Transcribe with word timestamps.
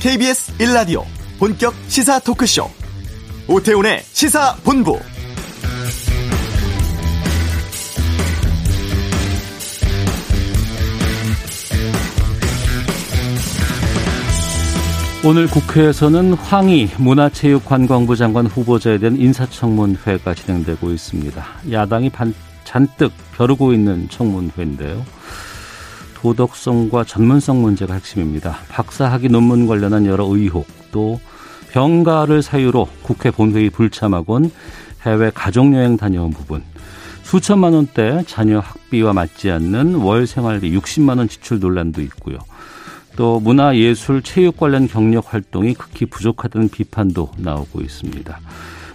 KBS 0.00 0.56
1라디오 0.58 1.02
본격 1.40 1.74
시사 1.88 2.20
토크쇼 2.20 2.70
오태훈의 3.48 4.00
시사본부 4.04 4.96
오늘 15.24 15.48
국회에서는 15.48 16.34
황희 16.34 16.90
문화체육관광부 16.96 18.14
장관 18.14 18.46
후보자에 18.46 18.98
대한 18.98 19.16
인사청문회가 19.16 20.32
진행되고 20.32 20.92
있습니다. 20.92 21.44
야당이 21.72 22.10
반, 22.10 22.32
잔뜩 22.62 23.10
벼르고 23.36 23.72
있는 23.72 24.08
청문회인데요. 24.08 25.04
도덕성과 26.20 27.04
전문성 27.04 27.62
문제가 27.62 27.94
핵심입니다. 27.94 28.58
박사학위 28.68 29.28
논문 29.28 29.68
관련한 29.68 30.04
여러 30.04 30.24
의혹, 30.24 30.66
또 30.90 31.20
병가를 31.70 32.42
사유로 32.42 32.88
국회 33.02 33.30
본회의 33.30 33.70
불참하곤 33.70 34.50
해외 35.06 35.30
가족여행 35.32 35.96
다녀온 35.96 36.30
부분, 36.30 36.64
수천만 37.22 37.72
원대 37.72 38.24
자녀 38.26 38.58
학비와 38.58 39.12
맞지 39.12 39.50
않는 39.50 39.96
월 39.96 40.26
생활비 40.26 40.76
60만 40.76 41.18
원 41.18 41.28
지출 41.28 41.60
논란도 41.60 42.02
있고요. 42.02 42.38
또 43.16 43.38
문화 43.38 43.76
예술 43.76 44.22
체육 44.22 44.56
관련 44.56 44.88
경력 44.88 45.32
활동이 45.32 45.74
극히 45.74 46.06
부족하다는 46.06 46.70
비판도 46.70 47.30
나오고 47.36 47.80
있습니다. 47.80 48.40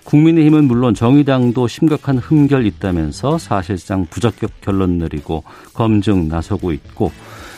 국민의힘은 0.03 0.65
물론 0.65 0.93
정의당도 0.93 1.67
심각한 1.67 2.17
흠결 2.17 2.65
있다면서 2.65 3.37
사실상 3.37 4.05
부적격 4.09 4.61
결론 4.61 4.97
내리고 4.97 5.43
검증 5.73 6.27
나서고 6.27 6.71
있고 6.71 7.11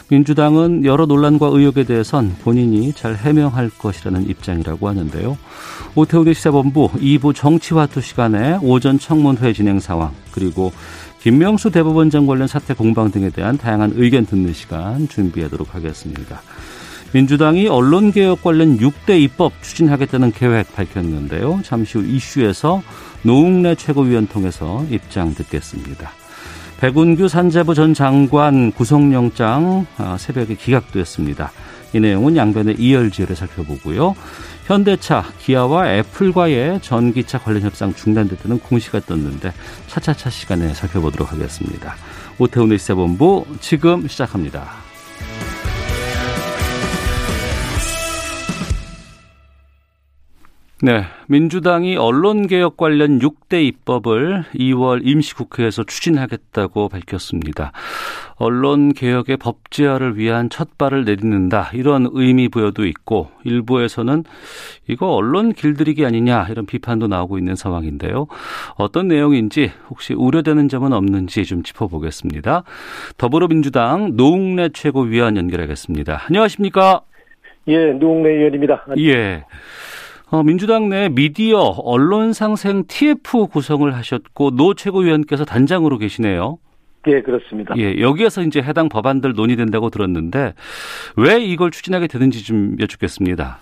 민주당은 0.10 0.86
여러 0.86 1.08
논란과 1.08 1.48
의혹에 1.48 1.84
대해선 1.84 2.36
본인이 2.44 2.94
잘 2.94 3.16
해명할 3.16 3.72
것이라는 3.72 4.30
입장이라고 4.30 4.88
하는데요. 4.88 5.36
오태훈의 5.96 6.36
시사본부 6.36 6.90
2부 6.92 7.34
정치화투 7.34 8.02
시간에 8.02 8.60
오전 8.62 9.00
청문회 9.00 9.54
진행 9.54 9.80
상황 9.80 10.12
그리고 10.32 10.72
김명수 11.22 11.72
대법원장 11.72 12.28
관련 12.28 12.48
사태 12.48 12.76
공방 12.76 13.10
등에 13.10 13.32
대한 13.32 13.58
다양한 13.58 13.94
의견 13.96 14.28
듣는 14.28 14.54
시간 14.54 15.08
준비하도록 15.08 15.74
하겠습니다. 15.74 16.42
민주당이 17.14 17.68
언론개혁 17.68 18.44
관련 18.44 18.78
6대 18.78 19.20
입법 19.22 19.54
추진하겠다는 19.62 20.32
계획 20.32 20.76
밝혔는데요. 20.76 21.62
잠시 21.64 21.98
후 21.98 22.04
이슈에서 22.06 22.84
노웅래 23.22 23.76
최고위원 23.76 24.28
통해서 24.28 24.86
입장 24.90 25.34
듣겠습니다. 25.34 26.12
백운규 26.80 27.30
산자부 27.30 27.74
전 27.74 27.94
장관 27.94 28.72
구속영장 28.72 29.88
아, 29.98 30.18
새벽에 30.18 30.56
기각됐습니다. 30.56 31.52
이 31.94 32.00
내용은 32.00 32.36
양변의 32.36 32.76
이열지열에 32.78 33.36
살펴보고요. 33.36 34.16
현대차, 34.66 35.24
기아와 35.40 35.94
애플과의 35.94 36.82
전기차 36.82 37.38
관련 37.40 37.62
협상 37.62 37.94
중단됐다는 37.94 38.60
공시가 38.60 39.00
떴는데 39.00 39.54
차차차 39.88 40.30
시간에 40.30 40.74
살펴보도록 40.74 41.32
하겠습니다. 41.32 41.96
오태훈의 42.40 42.80
시사본부 42.80 43.46
지금 43.62 44.08
시작합니다. 44.08 44.85
네. 50.82 51.04
민주당이 51.28 51.96
언론개혁 51.96 52.76
관련 52.76 53.20
6대 53.20 53.64
입법을 53.66 54.44
2월 54.56 55.08
임시국회에서 55.08 55.86
추진하겠다고 55.86 56.90
밝혔습니다. 56.90 57.72
언론개혁의 58.36 59.38
법제화를 59.38 60.18
위한 60.18 60.50
첫 60.50 60.78
발을 60.78 61.06
내딛는다. 61.06 61.72
이런 61.74 62.10
의미 62.12 62.50
부여도 62.50 62.86
있고, 62.86 63.30
일부에서는 63.46 64.26
이거 64.88 65.14
언론 65.14 65.54
길들이기 65.54 66.06
아니냐. 66.06 66.48
이런 66.50 66.66
비판도 66.66 67.08
나오고 67.08 67.38
있는 67.38 67.56
상황인데요. 67.56 68.28
어떤 68.76 69.08
내용인지 69.08 69.72
혹시 69.90 70.14
우려되는 70.14 70.68
점은 70.68 70.92
없는지 70.92 71.46
좀 71.46 71.64
짚어보겠습니다. 71.64 72.64
더불어민주당 73.18 74.18
노웅래 74.18 74.68
최고위원 74.74 75.38
연결하겠습니다. 75.38 76.24
안녕하십니까? 76.28 77.02
예, 77.68 77.94
노웅래 77.94 78.30
의원입니다. 78.30 78.86
예. 79.00 79.46
어, 80.32 80.44
민주당 80.44 80.90
내 80.90 81.10
미디어 81.10 81.60
언론상생 81.60 82.86
TF 82.88 83.48
구성을 83.48 83.94
하셨고 83.94 84.52
노 84.52 84.74
최고위원께서 84.74 85.46
단장으로 85.46 85.98
계시네요. 85.98 86.58
예, 87.08 87.22
그렇습니다. 87.22 87.76
예, 87.78 88.00
여기에서 88.00 88.42
이제 88.42 88.62
해당 88.62 88.90
법안들 88.90 89.34
논의된다고 89.34 89.92
들었는데 89.92 90.54
왜 91.18 91.40
이걸 91.44 91.70
추진하게 91.70 92.08
되는지 92.08 92.44
좀 92.44 92.76
여쭙겠습니다. 92.80 93.60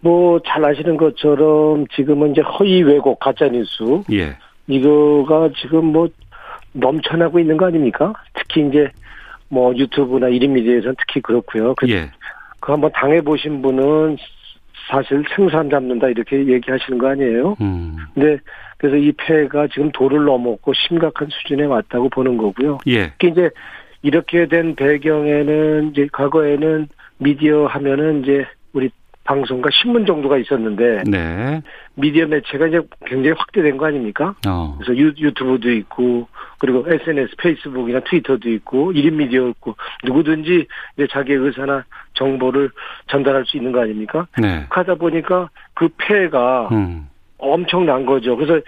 뭐 0.00 0.38
잘 0.46 0.64
아시는 0.64 0.96
것처럼 0.96 1.86
지금은 1.88 2.32
이제 2.32 2.40
허위 2.40 2.82
왜곡 2.82 3.18
가짜 3.18 3.48
뉴스 3.48 3.82
예. 4.12 4.36
이거가 4.68 5.50
지금 5.60 5.86
뭐 5.86 6.08
넘쳐나고 6.72 7.38
있는 7.38 7.56
거 7.56 7.66
아닙니까? 7.66 8.12
특히 8.34 8.66
이제 8.66 8.88
뭐 9.48 9.74
유튜브나 9.76 10.28
1인 10.28 10.50
미디어에서는 10.50 10.94
특히 10.98 11.20
그렇고요. 11.20 11.74
그, 11.74 11.88
예. 11.90 12.10
그 12.60 12.72
한번 12.72 12.90
당해 12.94 13.20
보신 13.20 13.60
분은 13.62 14.16
사실 14.88 15.24
생산 15.34 15.68
잡는다 15.68 16.08
이렇게 16.08 16.46
얘기하시는 16.46 16.98
거 16.98 17.08
아니에요? 17.08 17.56
음. 17.60 17.96
근데 18.14 18.38
그래서 18.78 18.96
이 18.96 19.12
폐해가 19.12 19.68
지금 19.68 19.90
도를 19.92 20.24
넘었고 20.24 20.72
심각한 20.74 21.28
수준에 21.30 21.64
왔다고 21.64 22.08
보는 22.08 22.36
거고요. 22.36 22.78
예. 22.86 23.10
특히 23.12 23.28
이제 23.28 23.50
이렇게 24.02 24.46
된 24.46 24.76
배경에는 24.76 25.90
이제 25.90 26.08
과거에는 26.12 26.88
미디어 27.18 27.66
하면은 27.66 28.22
이제 28.22 28.46
우리 28.72 28.90
방송과 29.26 29.68
신문 29.72 30.06
정도가 30.06 30.38
있었는데 30.38 31.02
네. 31.06 31.62
미디어 31.94 32.26
매체가 32.26 32.68
이제 32.68 32.80
굉장히 33.04 33.36
확대된 33.36 33.76
거 33.76 33.86
아닙니까? 33.86 34.34
어. 34.46 34.76
그래서 34.78 34.96
유, 34.96 35.12
유튜브도 35.18 35.70
있고 35.72 36.28
그리고 36.58 36.84
SNS, 36.86 37.36
페이스북이나 37.36 38.00
트위터도 38.00 38.48
있고 38.50 38.92
1인 38.92 39.14
미디어 39.14 39.48
있고 39.48 39.76
누구든지 40.04 40.66
이제 40.96 41.06
자기의 41.10 41.38
의사나 41.38 41.84
정보를 42.14 42.70
전달할 43.08 43.44
수 43.46 43.56
있는 43.56 43.72
거 43.72 43.80
아닙니까? 43.80 44.26
네. 44.40 44.64
하다 44.70 44.94
보니까 44.94 45.50
그 45.74 45.88
폐해가 45.98 46.68
음. 46.72 47.08
엄청난 47.38 48.06
거죠. 48.06 48.36
그래서 48.36 48.60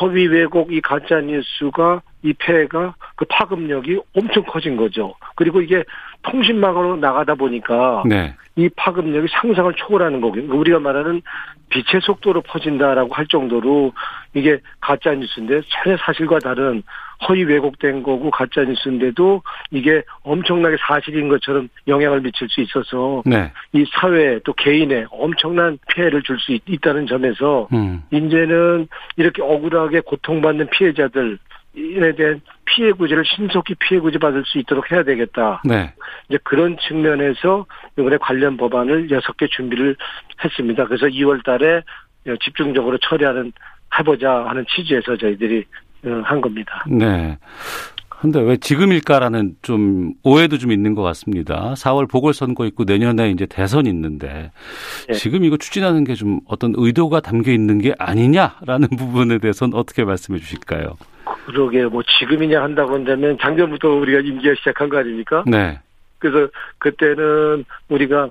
허위 0.00 0.26
왜곡 0.26 0.72
이 0.72 0.80
가짜 0.80 1.20
뉴스가 1.20 2.02
이 2.22 2.32
폐해가 2.34 2.94
그 3.16 3.24
파급력이 3.28 4.00
엄청 4.16 4.44
커진 4.44 4.76
거죠. 4.76 5.14
그리고 5.34 5.60
이게 5.60 5.84
통신망으로 6.22 6.96
나가다 6.96 7.34
보니까 7.34 8.04
네. 8.06 8.34
이 8.54 8.68
파급력이 8.76 9.28
상상을 9.30 9.72
초월하는 9.74 10.20
거고요. 10.20 10.54
우리가 10.54 10.78
말하는 10.78 11.22
빛의 11.70 12.02
속도로 12.02 12.42
퍼진다라고 12.42 13.14
할 13.14 13.26
정도로 13.26 13.92
이게 14.34 14.60
가짜 14.80 15.14
뉴스인데 15.14 15.62
전혀 15.68 15.96
사실과 15.96 16.38
다른 16.38 16.82
허위 17.26 17.44
왜곡된 17.44 18.02
거고 18.02 18.30
가짜 18.30 18.62
뉴스인데도 18.62 19.42
이게 19.70 20.02
엄청나게 20.22 20.76
사실인 20.86 21.28
것처럼 21.28 21.68
영향을 21.88 22.20
미칠 22.20 22.48
수 22.50 22.60
있어서 22.60 23.22
네. 23.24 23.50
이 23.72 23.86
사회 23.94 24.38
또 24.44 24.52
개인에 24.52 25.06
엄청난 25.10 25.78
피해를 25.88 26.22
줄 26.22 26.38
수 26.38 26.58
있다는 26.66 27.06
점에서 27.06 27.68
음. 27.72 28.02
이제는 28.10 28.88
이렇게 29.16 29.42
억울하게 29.42 30.00
고통받는 30.00 30.68
피해자들 30.70 31.38
에 31.74 32.14
대한 32.14 32.40
피해 32.66 32.92
구제를 32.92 33.24
신속히 33.24 33.74
피해 33.76 33.98
구제 33.98 34.18
받을 34.18 34.44
수 34.44 34.58
있도록 34.58 34.90
해야 34.92 35.02
되겠다. 35.02 35.62
네. 35.64 35.94
이제 36.28 36.38
그런 36.44 36.76
측면에서 36.86 37.64
이번에 37.98 38.18
관련 38.18 38.56
법안을 38.58 39.10
여섯 39.10 39.36
개 39.38 39.46
준비를 39.48 39.96
했습니다. 40.44 40.86
그래서 40.86 41.06
2월 41.06 41.42
달에 41.44 41.82
집중적으로 42.44 42.98
처리하는 42.98 43.52
해보자 43.98 44.44
하는 44.46 44.64
취지에서 44.68 45.16
저희들이 45.16 45.64
어, 46.04 46.20
한 46.24 46.40
겁니다. 46.40 46.84
네. 46.88 47.38
근데 48.08 48.40
왜 48.40 48.56
지금일까라는 48.56 49.56
좀 49.62 50.12
오해도 50.22 50.56
좀 50.56 50.70
있는 50.70 50.94
것 50.94 51.02
같습니다. 51.02 51.74
4월 51.74 52.08
보궐선거 52.08 52.66
있고 52.66 52.84
내년에 52.84 53.30
이제 53.30 53.46
대선 53.46 53.86
있는데 53.86 54.52
네. 55.08 55.14
지금 55.14 55.42
이거 55.42 55.56
추진하는 55.56 56.04
게 56.04 56.14
좀 56.14 56.38
어떤 56.46 56.72
의도가 56.76 57.18
담겨 57.20 57.50
있는 57.50 57.78
게 57.78 57.94
아니냐라는 57.98 58.88
부분에 58.96 59.38
대해서는 59.38 59.74
어떻게 59.74 60.04
말씀해 60.04 60.38
주실까요? 60.38 60.96
그러게 61.46 61.84
뭐 61.86 62.02
지금이냐 62.02 62.62
한다고 62.62 62.94
한다면 62.94 63.36
작년부터 63.40 63.88
우리가 63.88 64.20
임기가 64.20 64.54
시작한 64.56 64.88
거 64.88 64.98
아닙니까? 64.98 65.42
네. 65.46 65.78
그래서 66.18 66.48
그때는 66.78 67.64
우리가 67.88 68.28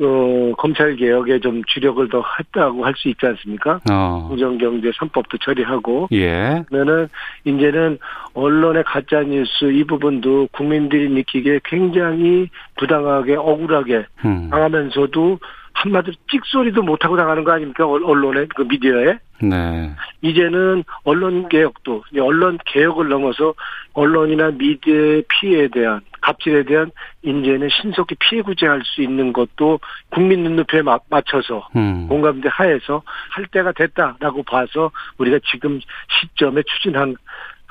어, 0.00 0.52
검찰 0.56 0.96
개혁에 0.96 1.38
좀 1.40 1.62
주력을 1.66 2.08
더 2.08 2.24
했다고 2.38 2.84
할 2.86 2.94
수 2.96 3.08
있지 3.08 3.26
않습니까? 3.26 3.78
어. 3.90 4.24
공정경제 4.28 4.90
3법도 4.90 5.40
처리하고 5.42 6.08
예. 6.12 6.62
그러면은 6.68 7.08
이제는 7.44 7.98
언론의 8.32 8.84
가짜 8.84 9.20
뉴스 9.22 9.64
이 9.70 9.84
부분도 9.84 10.48
국민들이 10.52 11.10
느끼기에 11.10 11.60
굉장히 11.64 12.48
부당하게 12.78 13.34
억울하게 13.36 14.06
음. 14.24 14.48
당하면서도 14.50 15.38
한마디로 15.74 16.14
찍소리도 16.30 16.82
못하고 16.82 17.16
당하는 17.16 17.44
거 17.44 17.52
아닙니까? 17.52 17.86
언- 17.86 18.04
언론의 18.04 18.48
그 18.56 18.62
미디어에. 18.62 19.18
네. 19.42 19.90
이제는 20.20 20.84
언론 21.04 21.48
개혁도, 21.48 22.04
언론 22.20 22.58
개혁을 22.64 23.08
넘어서 23.08 23.54
언론이나 23.92 24.50
미디어의 24.52 25.24
피해에 25.28 25.68
대한 25.68 26.00
갑질에 26.20 26.62
대한 26.62 26.90
인제는 27.22 27.68
신속히 27.68 28.14
피해 28.14 28.42
구제할 28.42 28.82
수 28.84 29.02
있는 29.02 29.32
것도 29.32 29.80
국민 30.10 30.44
눈높이에 30.44 30.82
맞춰서 31.10 31.68
음. 31.76 32.06
공감대 32.08 32.48
하에서 32.50 33.02
할 33.30 33.46
때가 33.46 33.72
됐다라고 33.72 34.44
봐서 34.44 34.90
우리가 35.18 35.40
지금 35.50 35.80
시점에 36.08 36.62
추진한 36.62 37.16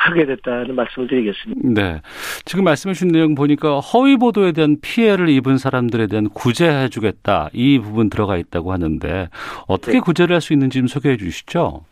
하게 0.03 0.25
됐다는 0.25 0.73
말씀을 0.75 1.07
드리겠습니다. 1.07 1.61
네. 1.81 2.01
지금 2.45 2.63
말씀해 2.63 2.93
주신 2.93 3.09
내용 3.09 3.35
보니까 3.35 3.79
허위 3.79 4.17
보도에 4.17 4.51
대한 4.51 4.77
피해를 4.81 5.29
입은 5.29 5.57
사람들에 5.57 6.07
대한 6.07 6.27
구제해 6.29 6.89
주겠다. 6.89 7.49
이 7.53 7.77
부분 7.79 8.09
들어가 8.09 8.37
있다고 8.37 8.71
하는데 8.71 9.29
어떻게 9.67 9.93
네. 9.93 9.99
구제를 9.99 10.33
할 10.35 10.41
수 10.41 10.53
있는지 10.53 10.79
좀 10.79 10.87
소개해 10.87 11.17
주시죠. 11.17 11.85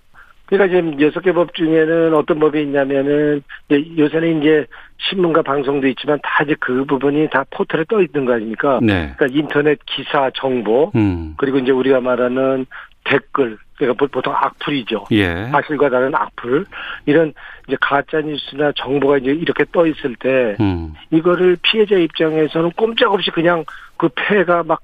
그러니까 0.47 0.75
지금 0.75 0.99
여섯 0.99 1.19
개 1.19 1.31
법 1.31 1.53
중에는 1.53 2.15
어떤 2.15 2.39
법이 2.39 2.59
있냐면은 2.63 3.43
요새는 3.69 4.41
이제 4.41 4.65
신문과 4.97 5.43
방송도 5.43 5.87
있지만 5.89 6.17
다 6.23 6.43
이제 6.43 6.55
그 6.59 6.83
부분이 6.85 7.29
다 7.29 7.45
포털에 7.51 7.83
떠 7.87 8.01
있는 8.01 8.25
거 8.25 8.33
아닙니까? 8.33 8.79
네. 8.81 9.13
그러니까 9.15 9.27
인터넷 9.39 9.77
기사 9.85 10.31
정보 10.33 10.91
음. 10.95 11.35
그리고 11.37 11.59
이제 11.59 11.71
우리가 11.71 12.01
말하는 12.01 12.65
댓글 13.03 13.59
그러니까 13.79 14.05
보통 14.07 14.33
악플이죠. 14.35 15.05
예. 15.11 15.47
사실과 15.51 15.89
다른 15.89 16.13
악플 16.13 16.65
이런 17.05 17.33
이제 17.67 17.77
가짜 17.81 18.21
뉴스나 18.21 18.71
정보가 18.73 19.17
이제 19.17 19.31
이렇게 19.31 19.65
떠 19.71 19.87
있을 19.87 20.15
때 20.17 20.55
음. 20.59 20.93
이거를 21.09 21.57
피해자 21.63 21.95
입장에서는 21.95 22.71
꼼짝없이 22.71 23.31
그냥 23.31 23.63
그 23.97 24.09
폐가 24.15 24.63
막 24.63 24.81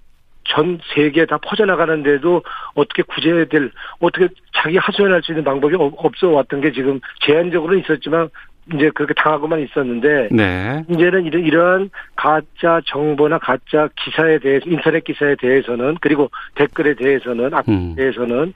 전 0.47 0.79
세계에 0.93 1.25
다 1.25 1.37
퍼져나가는데도 1.37 2.43
어떻게 2.75 3.01
구제될 3.03 3.71
어떻게 3.99 4.27
자기 4.53 4.77
하소연할 4.77 5.21
수 5.23 5.31
있는 5.31 5.43
방법이 5.43 5.75
없어 5.75 6.29
왔던 6.29 6.61
게 6.61 6.71
지금 6.71 6.99
제한적으로 7.21 7.77
있었지만 7.77 8.29
이제 8.73 8.89
그렇게 8.95 9.13
당하고만 9.13 9.59
있었는데 9.59 10.29
네. 10.31 10.83
이제는 10.89 11.25
이런 11.25 11.45
이러한 11.45 11.89
가짜 12.15 12.81
정보나 12.85 13.37
가짜 13.37 13.89
기사에 13.95 14.39
대해서 14.39 14.67
인터넷 14.67 15.03
기사에 15.03 15.35
대해서는 15.35 15.97
그리고 16.01 16.31
댓글에 16.55 16.95
대해서는 16.95 17.51
음. 17.67 17.93
대해서는 17.95 18.53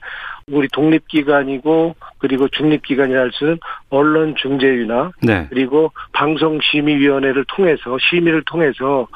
우리 0.48 0.66
독립기관이고 0.72 1.94
그리고 2.18 2.48
중립기관이라 2.48 3.20
할 3.20 3.30
수는 3.32 3.58
언론중재위나 3.90 5.12
네. 5.22 5.46
그리고 5.48 5.92
방송심의위원회를 6.12 7.44
통해서 7.46 7.96
심의를 8.10 8.42
통해서 8.46 9.06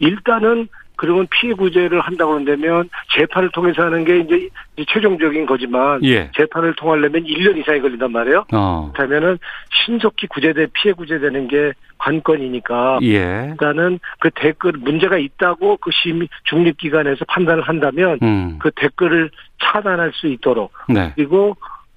일단은 0.00 0.68
그러면 1.02 1.26
피해 1.32 1.52
구제를 1.52 2.00
한다고 2.00 2.34
한다면 2.34 2.88
재판을 3.16 3.50
통해서 3.50 3.82
하는 3.82 4.04
게 4.04 4.20
이제 4.20 4.48
최종적인 4.86 5.46
거지만 5.46 5.98
예. 6.04 6.30
재판을 6.36 6.76
통하려면 6.76 7.24
1년 7.24 7.58
이상이 7.58 7.80
걸린단 7.80 8.12
말이에요. 8.12 8.44
어. 8.52 8.92
그러면은 8.94 9.36
신속히 9.84 10.28
구제돼 10.28 10.68
피해 10.72 10.94
구제되는 10.94 11.48
게 11.48 11.72
관건이니까 11.98 13.00
예. 13.02 13.48
일단은 13.50 13.98
그 14.20 14.30
댓글 14.30 14.74
문제가 14.74 15.18
있다고 15.18 15.78
그 15.78 15.90
심의 15.92 16.28
중립 16.44 16.78
기관에서 16.78 17.24
판단을 17.26 17.64
한다면 17.64 18.20
음. 18.22 18.60
그 18.60 18.70
댓글을 18.70 19.32
차단할 19.60 20.12
수 20.14 20.28
있도록 20.28 20.72
네. 20.88 21.10
그리고 21.16 21.56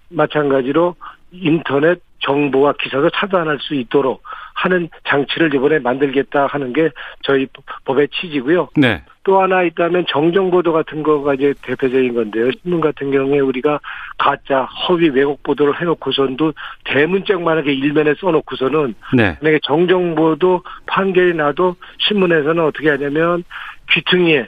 마찬가지로 0.09 0.95
인터넷 1.41 1.99
정보와 2.19 2.73
기사도 2.79 3.09
차단할 3.11 3.59
수 3.59 3.75
있도록 3.75 4.23
하는 4.55 4.89
장치를 5.07 5.53
이번에 5.53 5.79
만들겠다 5.79 6.47
하는 6.47 6.73
게 6.73 6.89
저희 7.23 7.47
법의 7.85 8.07
취지고요. 8.09 8.69
네. 8.77 9.03
또 9.23 9.41
하나 9.41 9.63
있다면 9.63 10.05
정정보도 10.07 10.71
같은 10.71 11.03
거가 11.03 11.33
이제 11.33 11.53
대표적인 11.61 12.13
건데요. 12.13 12.51
신문 12.61 12.79
같은 12.79 13.11
경우에 13.11 13.39
우리가 13.39 13.79
가짜 14.17 14.63
허위 14.63 15.09
왜곡 15.09 15.43
보도를 15.43 15.79
해놓고선도 15.81 16.53
대문짝만하게 16.85 17.73
일면에 17.73 18.13
써놓고서는 18.19 18.95
네. 19.13 19.37
만약에 19.41 19.59
정정보도 19.63 20.63
판결이 20.85 21.35
나도 21.35 21.75
신문에서는 21.99 22.63
어떻게 22.63 22.89
하냐면 22.89 23.43
귀퉁이에 23.91 24.47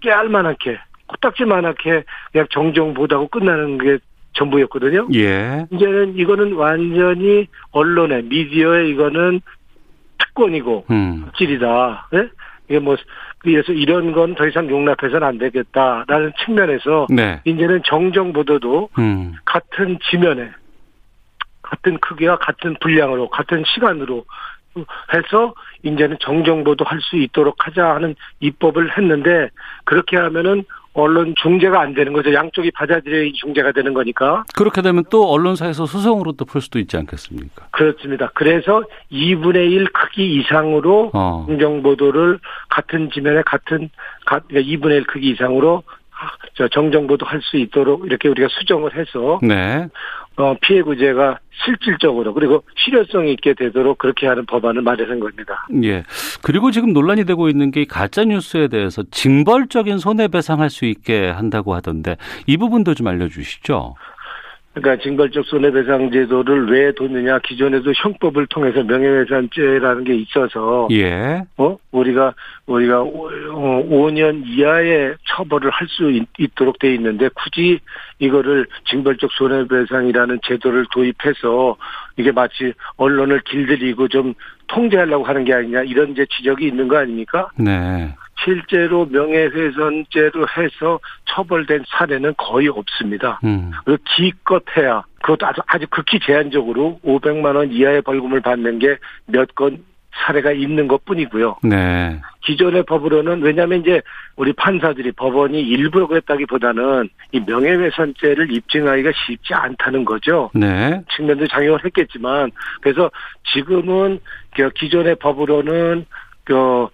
깨알만하게 0.00 0.78
코딱지만하게 1.06 2.04
그냥 2.32 2.46
정정보도하고 2.50 3.28
끝나는 3.28 3.78
게 3.78 3.98
전부였거든요. 4.34 5.08
예. 5.14 5.66
이제는 5.70 6.16
이거는 6.16 6.52
완전히 6.54 7.48
언론의 7.72 8.24
미디어의 8.24 8.90
이거는 8.90 9.40
특권이고 10.18 10.86
음. 10.90 11.26
질이다. 11.36 12.08
네? 12.12 12.28
이게 12.68 12.78
뭐 12.78 12.96
그래서 13.38 13.72
이런 13.72 14.12
건 14.12 14.34
더 14.34 14.46
이상 14.46 14.68
용납해서는 14.68 15.26
안 15.26 15.38
되겠다라는 15.38 16.32
측면에서 16.44 17.06
네. 17.10 17.40
이제는 17.44 17.82
정정 17.84 18.32
보도도 18.32 18.90
음. 18.98 19.34
같은 19.44 19.98
지면에 20.10 20.50
같은 21.62 21.98
크기와 21.98 22.36
같은 22.36 22.76
분량으로 22.80 23.28
같은 23.30 23.64
시간으로 23.66 24.24
해서 25.12 25.54
이제는 25.82 26.18
정정보도 26.20 26.84
할 26.84 27.00
수 27.00 27.16
있도록 27.16 27.66
하자 27.66 27.94
하는 27.94 28.14
입법을 28.40 28.96
했는데 28.96 29.48
그렇게 29.84 30.16
하면은 30.16 30.64
언론 30.92 31.34
중재가 31.40 31.80
안 31.80 31.94
되는 31.94 32.12
거죠. 32.12 32.32
양쪽이 32.34 32.70
받아들여야 32.72 33.30
중재가 33.34 33.72
되는 33.72 33.94
거니까. 33.94 34.44
그렇게 34.56 34.82
되면 34.82 35.04
또 35.10 35.30
언론사에서 35.30 35.86
소송으로 35.86 36.32
또 36.32 36.44
풀 36.44 36.60
수도 36.60 36.78
있지 36.80 36.96
않겠습니까? 36.96 37.68
그렇습니다. 37.70 38.30
그래서 38.34 38.82
2분의 39.12 39.70
1 39.70 39.86
크기 39.92 40.34
이상으로 40.40 41.10
어. 41.14 41.44
공정보도를 41.46 42.40
같은 42.68 43.10
지면에 43.12 43.42
같은 43.46 43.88
2분의 44.26 44.48
그러니까 44.48 44.94
1 44.94 45.04
크기 45.04 45.30
이상으로 45.30 45.82
정정보도 46.72 47.24
할 47.24 47.40
수 47.42 47.56
있도록 47.56 48.04
이렇게 48.04 48.28
우리가 48.28 48.48
수정을 48.50 48.94
해서 48.94 49.38
네. 49.42 49.86
어, 50.36 50.54
피해 50.62 50.82
구제가 50.82 51.38
실질적으로 51.64 52.32
그리고 52.32 52.62
실효성 52.76 53.28
있게 53.28 53.54
되도록 53.54 53.98
그렇게 53.98 54.26
하는 54.26 54.46
법안을 54.46 54.82
마련한 54.82 55.20
겁니다. 55.20 55.66
예. 55.84 56.02
그리고 56.42 56.70
지금 56.70 56.92
논란이 56.92 57.24
되고 57.26 57.48
있는 57.48 57.70
게 57.70 57.84
가짜 57.84 58.24
뉴스에 58.24 58.68
대해서 58.68 59.02
징벌적인 59.10 59.98
손해배상할 59.98 60.70
수 60.70 60.86
있게 60.86 61.28
한다고 61.28 61.74
하던데 61.74 62.16
이 62.46 62.56
부분도 62.56 62.94
좀 62.94 63.08
알려주시죠. 63.08 63.94
그러니까 64.72 65.02
징벌적 65.02 65.44
손해배상 65.46 66.10
제도를 66.12 66.70
왜 66.70 66.92
뒀느냐 66.92 67.40
기존에도 67.40 67.92
형법을 67.92 68.46
통해서 68.46 68.82
명예훼손죄라는 68.84 70.04
게 70.04 70.14
있어서 70.14 70.88
예. 70.92 71.42
어 71.56 71.76
우리가 71.90 72.34
우리가 72.66 73.02
5년 73.02 74.42
어, 74.42 74.44
이하의 74.46 75.16
처벌을 75.28 75.70
할 75.70 75.90
수 75.90 76.10
있도록 76.38 76.78
돼 76.78 76.94
있는데 76.94 77.28
굳이 77.34 77.80
이거를 78.18 78.66
징벌적 78.88 79.30
손해배상이라는 79.32 80.40
제도를 80.42 80.86
도입해서 80.92 81.76
이게 82.16 82.32
마치 82.32 82.72
언론을 82.96 83.40
길들이고 83.40 84.08
좀 84.08 84.34
통제하려고 84.68 85.24
하는 85.24 85.44
게 85.44 85.52
아니냐 85.52 85.82
이런 85.82 86.12
이제 86.12 86.24
지적이 86.30 86.68
있는 86.68 86.88
거 86.88 86.98
아닙니까? 86.98 87.48
네. 87.56 88.14
실제로 88.44 89.06
명예훼손죄로 89.06 90.46
해서 90.56 91.00
처벌된 91.26 91.84
사례는 91.88 92.34
거의 92.36 92.68
없습니다. 92.68 93.40
음. 93.44 93.70
그리고 93.84 94.02
기껏해야 94.16 95.02
그것도 95.22 95.46
아주 95.46 95.60
아주 95.66 95.86
극히 95.90 96.18
제한적으로 96.20 96.98
500만 97.04 97.56
원 97.56 97.70
이하의 97.70 98.02
벌금을 98.02 98.40
받는 98.40 98.78
게 98.78 98.96
몇 99.26 99.54
건 99.54 99.84
사례가 100.12 100.52
있는 100.52 100.88
것 100.88 101.04
뿐이고요. 101.04 101.56
네. 101.62 102.20
기존의 102.42 102.82
법으로는 102.84 103.42
왜냐하면 103.42 103.80
이제 103.80 104.02
우리 104.36 104.52
판사들이 104.52 105.12
법원이 105.12 105.60
일부러 105.60 106.06
그랬다기보다는 106.08 107.08
이 107.32 107.40
명예훼손죄를 107.46 108.52
입증하기가 108.52 109.12
쉽지 109.26 109.54
않다는 109.54 110.04
거죠. 110.04 110.50
네. 110.54 111.00
측면도 111.14 111.46
작용을 111.46 111.84
했겠지만 111.84 112.50
그래서 112.80 113.10
지금은 113.52 114.18
그 114.56 114.68
기존의 114.70 115.14
법으로는 115.16 116.06
그 116.44 116.88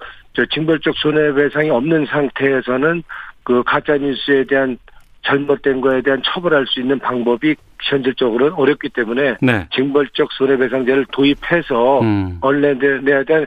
징벌적 0.45 0.95
손해배상이 0.97 1.71
없는 1.71 2.07
상태에서는 2.07 3.03
그 3.45 3.63
가짜 3.65 3.97
뉴스에 3.97 4.45
대한 4.45 4.77
잘못된 5.25 5.81
거에 5.81 6.03
대한 6.03 6.23
처벌할 6.25 6.67
수 6.67 6.81
있는 6.81 6.99
방법이 6.99 7.57
현실적으로는 7.81 8.55
어렵기 8.55 8.91
때문에 8.91 9.37
네. 9.41 9.67
징벌적 9.73 10.33
손해배상제를 10.33 11.07
도입해서 11.13 12.01
음. 12.01 12.39
언론에 12.41 13.25
대한 13.25 13.47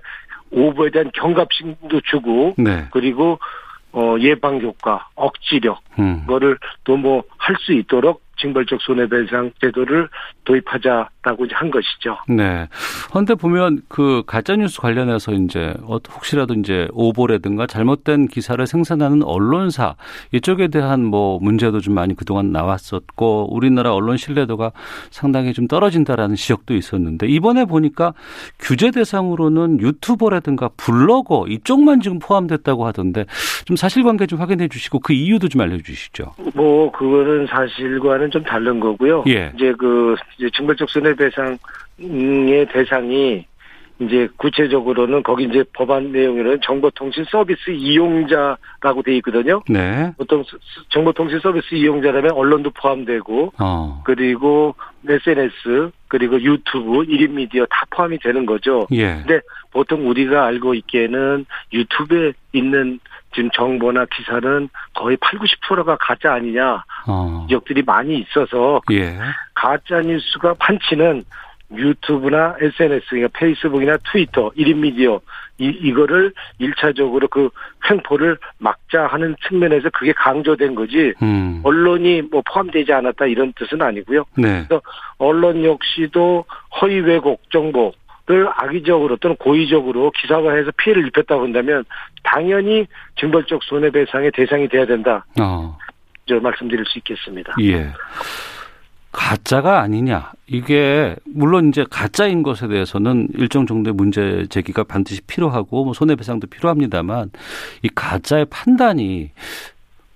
오보에 0.51 0.89
대한 0.89 1.11
경각심도 1.13 2.01
주고 2.01 2.55
네. 2.57 2.87
그리고 2.91 3.39
어 3.91 4.15
예방 4.19 4.59
효과, 4.61 5.07
억지력 5.15 5.79
음. 5.99 6.21
그거를 6.21 6.57
또 6.83 6.95
뭐 6.97 7.23
할 7.49 7.55
수 7.59 7.73
있도록 7.73 8.21
징벌적 8.39 8.81
손해배상 8.81 9.51
제도를 9.61 10.09
도입하자라고 10.45 11.45
한 11.51 11.71
것이죠. 11.71 12.17
네. 12.27 12.67
그런데 13.09 13.35
보면 13.35 13.81
그 13.87 14.23
가짜뉴스 14.25 14.79
관련해서 14.81 15.33
이제 15.33 15.73
어, 15.83 15.97
혹시라도 16.11 16.53
이제 16.55 16.87
오보라든가 16.91 17.67
잘못된 17.67 18.27
기사를 18.27 18.65
생산하는 18.65 19.23
언론사 19.23 19.95
이쪽에 20.31 20.67
대한 20.69 21.03
뭐 21.03 21.39
문제도 21.39 21.79
좀 21.79 21.93
많이 21.93 22.15
그동안 22.15 22.51
나왔었고 22.51 23.53
우리나라 23.53 23.93
언론 23.93 24.17
신뢰도가 24.17 24.71
상당히 25.11 25.53
좀 25.53 25.67
떨어진다라는 25.67 26.35
지적도 26.35 26.73
있었는데 26.73 27.27
이번에 27.27 27.65
보니까 27.65 28.13
규제 28.59 28.91
대상으로는 28.91 29.79
유튜버라든가 29.81 30.69
블로거 30.77 31.45
이쪽만 31.47 32.01
지금 32.01 32.19
포함됐다고 32.19 32.85
하던데 32.85 33.25
좀 33.65 33.75
사실관계 33.75 34.25
좀 34.25 34.39
확인해 34.39 34.67
주시고 34.67 34.99
그 34.99 35.13
이유도 35.13 35.47
좀 35.47 35.61
알려 35.61 35.77
주시죠. 35.77 36.33
뭐 36.53 36.91
그거는 36.91 37.47
사실과는 37.47 38.28
좀 38.31 38.43
다른 38.43 38.79
거고요. 38.79 39.23
예. 39.27 39.51
이제 39.55 39.73
그 39.77 40.15
이제 40.37 40.49
징벌적 40.55 40.89
손해배상의 40.89 41.57
대상이 42.71 43.45
이제 43.99 44.29
구체적으로는 44.37 45.23
거기 45.23 45.43
이제 45.43 45.63
법안 45.73 46.11
내용에는 46.11 46.59
정보통신 46.63 47.25
서비스 47.29 47.69
이용자라고 47.69 49.01
돼 49.03 49.17
있거든요. 49.17 49.61
네. 49.67 50.11
보통 50.17 50.43
정보통신 50.89 51.39
서비스 51.39 51.75
이용자라면 51.75 52.31
언론도 52.31 52.71
포함되고 52.71 53.53
어. 53.59 54.01
그리고 54.05 54.73
SNS 55.07 55.91
그리고 56.07 56.41
유튜브 56.41 57.03
1인 57.03 57.31
미디어 57.31 57.65
다 57.65 57.85
포함이 57.89 58.19
되는 58.19 58.45
거죠. 58.45 58.87
예. 58.91 59.15
근데 59.15 59.41
보통 59.71 60.07
우리가 60.07 60.45
알고 60.45 60.75
있기에는 60.75 61.45
유튜브에 61.73 62.31
있는 62.53 62.99
지금 63.33 63.49
정보나 63.51 64.05
기사는 64.05 64.69
거의 64.93 65.17
8, 65.17 65.39
90%가 65.39 65.97
가짜 65.99 66.33
아니냐 66.33 66.83
어. 67.07 67.45
지적들이 67.47 67.83
많이 67.83 68.19
있어서 68.19 68.81
예. 68.91 69.17
가짜 69.53 70.01
뉴스가 70.01 70.55
판치는 70.55 71.23
유튜브나 71.71 72.55
SNS, 72.59 73.05
그러니까 73.09 73.39
페이스북이나 73.39 73.97
트위터, 74.11 74.49
1인 74.51 74.77
미디어, 74.77 75.19
이, 75.59 75.67
이거를 75.67 76.33
1차적으로 76.59 77.29
그 77.29 77.49
횡포를 77.89 78.37
막자 78.57 79.05
하는 79.05 79.35
측면에서 79.47 79.89
그게 79.93 80.11
강조된 80.13 80.73
거지, 80.73 81.13
음. 81.21 81.61
언론이 81.63 82.23
뭐 82.23 82.41
포함되지 82.51 82.91
않았다 82.91 83.25
이런 83.27 83.53
뜻은 83.53 83.81
아니고요. 83.81 84.23
네. 84.35 84.67
언론 85.17 85.63
역시도 85.63 86.45
허위 86.81 86.99
왜곡 87.01 87.51
정보 87.51 87.93
를 88.29 88.47
악의적으로 88.47 89.17
또는 89.17 89.35
고의적으로 89.37 90.11
기사화해서 90.11 90.69
피해를 90.77 91.07
입혔다고 91.07 91.45
한다면 91.45 91.83
당연히 92.21 92.85
징벌적 93.19 93.63
손해배상의 93.63 94.29
대상이 94.35 94.67
돼야 94.67 94.85
된다. 94.85 95.25
어. 95.41 95.75
저 96.27 96.39
말씀드릴 96.39 96.85
수 96.85 96.99
있겠습니다. 96.99 97.55
예. 97.61 97.91
가짜가 99.11 99.81
아니냐. 99.81 100.33
이게 100.45 101.15
물론 101.25 101.69
이제 101.69 101.83
가짜인 101.89 102.43
것에 102.43 102.67
대해서는 102.67 103.29
일정 103.33 103.65
정도의 103.65 103.95
문제 103.95 104.45
제기가 104.51 104.83
반드시 104.83 105.21
필요하고 105.21 105.85
뭐 105.85 105.95
손해배상도 105.95 106.45
필요합니다만 106.45 107.31
이 107.81 107.89
가짜의 107.95 108.45
판단이 108.51 109.31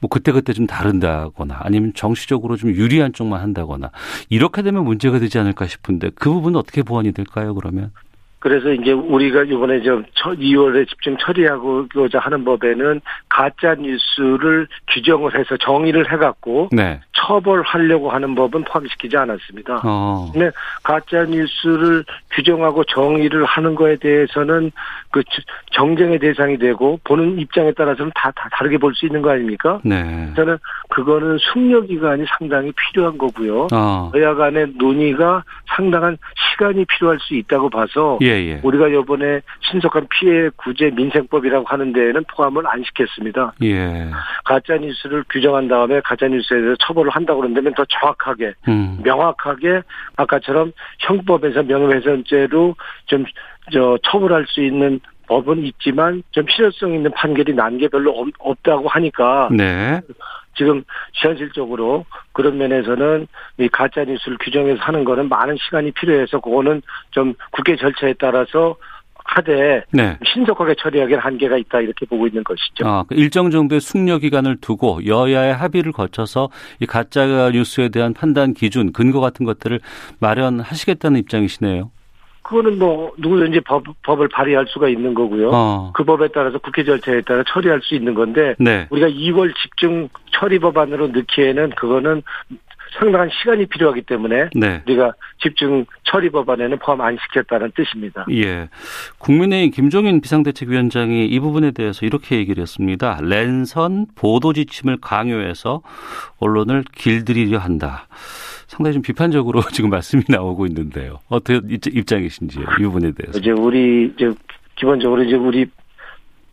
뭐 0.03 0.09
그때그때 0.09 0.51
좀 0.51 0.67
다른다거나 0.67 1.61
아니면 1.61 1.93
정치적으로 1.95 2.57
좀 2.57 2.71
유리한 2.71 3.13
쪽만 3.13 3.39
한다거나 3.39 3.89
이렇게 4.29 4.61
되면 4.61 4.83
문제가 4.83 5.17
되지 5.17 5.39
않을까 5.39 5.65
싶은데 5.65 6.09
그 6.13 6.29
부분은 6.29 6.59
어떻게 6.59 6.83
보완이 6.83 7.13
될까요, 7.13 7.55
그러면? 7.55 7.91
그래서 8.43 8.73
이제 8.73 8.91
우리가 8.91 9.43
이번에 9.43 9.81
좀 9.83 10.03
2월에 10.15 10.85
집중 10.89 11.15
처리하고자 11.15 12.19
하는 12.19 12.43
법에는 12.43 12.99
가짜 13.29 13.73
뉴스를 13.75 14.67
규정을 14.89 15.39
해서 15.39 15.55
정의를 15.55 16.11
해갖고 16.11 16.67
네. 16.73 16.99
처벌하려고 17.13 18.09
하는 18.09 18.35
법은 18.35 18.65
포함시키지 18.65 19.15
않았습니다. 19.15 19.79
어. 19.85 20.29
근데 20.33 20.51
가짜 20.83 21.23
뉴스를 21.23 22.03
규정하고 22.31 22.83
정의를 22.83 23.45
하는 23.45 23.75
거에 23.75 23.95
대해서는 23.95 24.73
그 25.09 25.23
정쟁의 25.71 26.19
대상이 26.19 26.57
되고 26.57 26.99
보는 27.05 27.39
입장에 27.39 27.71
따라서는 27.71 28.11
다, 28.13 28.29
다 28.31 28.49
다르게 28.51 28.77
볼 28.77 28.93
수 28.93 29.05
있는 29.05 29.21
거 29.21 29.31
아닙니까? 29.31 29.79
네. 29.83 30.31
저는 30.35 30.57
그거는 30.89 31.37
숙려 31.39 31.81
기간이 31.81 32.25
상당히 32.37 32.71
필요한 32.73 33.17
거고요. 33.17 33.69
어. 33.73 34.11
여야 34.15 34.35
간의 34.35 34.73
논의가 34.77 35.43
상당한 35.75 36.17
시간이 36.35 36.85
필요할 36.85 37.17
수 37.21 37.33
있다고 37.35 37.69
봐서 37.69 38.19
예, 38.21 38.32
예. 38.33 38.59
우리가 38.63 38.87
이번에 38.87 39.41
신속한 39.61 40.07
피해 40.09 40.49
구제 40.57 40.91
민생법이라고 40.91 41.65
하는 41.65 41.93
데에는 41.93 42.23
포함을 42.35 42.67
안 42.67 42.83
시켰습니다. 42.83 43.53
예. 43.63 44.09
가짜 44.45 44.77
뉴스를 44.77 45.23
규정한 45.29 45.67
다음에 45.67 46.01
가짜 46.01 46.27
뉴스에 46.27 46.59
대해서 46.59 46.75
처벌을 46.79 47.11
한다고 47.11 47.41
그런다면 47.41 47.73
더 47.73 47.83
정확하게 47.85 48.53
음. 48.67 48.99
명확하게 49.03 49.81
아까처럼 50.15 50.71
형법에서 50.99 51.63
명예훼손죄로 51.63 52.75
좀 53.05 53.25
저 53.71 53.97
처벌할 54.03 54.45
수 54.47 54.61
있는 54.61 54.99
법은 55.33 55.65
있지만 55.65 56.21
좀 56.31 56.45
실효성 56.47 56.93
있는 56.93 57.11
판결이 57.11 57.53
난 57.53 57.73
게 57.77 57.87
별로 57.87 58.11
없, 58.11 58.27
없다고 58.37 58.87
하니까 58.87 59.49
네. 59.51 59.99
지금 60.55 60.83
현실적으로 61.13 62.05
그런 62.33 62.57
면에서는 62.59 63.27
이 63.57 63.67
가짜 63.69 64.03
뉴스를 64.03 64.37
규정해서 64.39 64.79
하는 64.83 65.03
거는 65.03 65.27
많은 65.27 65.57
시간이 65.57 65.91
필요해서 65.91 66.39
그거는 66.39 66.83
좀 67.09 67.33
국회 67.51 67.75
절차에 67.75 68.13
따라서 68.19 68.75
하되 69.25 69.83
네. 69.91 70.19
신속하게 70.23 70.75
처리하기는 70.77 71.19
한계가 71.19 71.57
있다 71.57 71.79
이렇게 71.81 72.05
보고 72.05 72.27
있는 72.27 72.43
것이죠. 72.43 72.85
아, 72.87 73.03
그 73.07 73.15
일정 73.15 73.49
정도의 73.49 73.81
숙려 73.81 74.19
기간을 74.19 74.57
두고 74.61 75.05
여야의 75.07 75.55
합의를 75.55 75.91
거쳐서 75.93 76.49
이 76.79 76.85
가짜 76.85 77.49
뉴스에 77.51 77.89
대한 77.89 78.13
판단 78.13 78.53
기준, 78.53 78.91
근거 78.91 79.19
같은 79.19 79.45
것들을 79.47 79.79
마련하시겠다는 80.19 81.19
입장이시네요. 81.21 81.89
그거는 82.43 82.77
뭐 82.77 83.13
누구든지 83.17 83.61
법, 83.61 83.83
법을 84.03 84.27
발의할 84.27 84.65
수가 84.67 84.89
있는 84.89 85.13
거고요. 85.13 85.49
어. 85.53 85.91
그 85.93 86.03
법에 86.03 86.27
따라서 86.33 86.59
국회 86.59 86.83
절차에 86.83 87.21
따라 87.21 87.43
처리할 87.47 87.81
수 87.81 87.95
있는 87.95 88.13
건데 88.13 88.55
네. 88.59 88.87
우리가 88.89 89.07
2월 89.07 89.53
집중 89.55 90.09
처리 90.31 90.59
법안으로 90.59 91.07
넣기에는 91.07 91.71
그거는 91.71 92.21
상당한 92.99 93.29
시간이 93.31 93.65
필요하기 93.65 94.03
때문에 94.03 94.49
네. 94.55 94.83
우리가 94.85 95.13
집중 95.41 95.85
처리 96.03 96.29
법안에는 96.29 96.77
포함 96.79 97.01
안 97.01 97.17
시켰다는 97.17 97.71
뜻입니다. 97.75 98.25
예. 98.31 98.69
국민의힘 99.17 99.71
김종인 99.71 100.21
비상대책위원장이 100.21 101.25
이 101.25 101.39
부분에 101.39 101.71
대해서 101.71 102.05
이렇게 102.05 102.37
얘기를 102.37 102.61
했습니다. 102.61 103.19
랜선 103.21 104.07
보도 104.15 104.53
지침을 104.53 104.97
강요해서 105.01 105.81
언론을 106.39 106.83
길들이려 106.95 107.57
한다. 107.57 108.07
상당히 108.73 108.93
좀 108.93 109.01
비판적으로 109.03 109.61
지금 109.71 109.89
말씀이 109.91 110.23
나오고 110.27 110.65
있는데요. 110.67 111.19
어떻게 111.29 111.59
입장이신지요? 111.67 112.63
이 112.79 112.83
부분에 112.83 113.11
대해서. 113.11 113.37
이제 113.37 113.51
우리 113.51 114.11
이제 114.15 114.33
기본적으로 114.75 115.23
이제 115.23 115.35
우리 115.35 115.67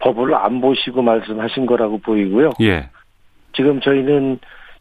법을 0.00 0.34
안 0.34 0.60
보시고 0.60 1.02
말씀하신 1.02 1.66
거라고 1.66 1.98
보이고요. 1.98 2.50
예. 2.60 2.90
지금 3.54 3.80
저희는 3.80 4.38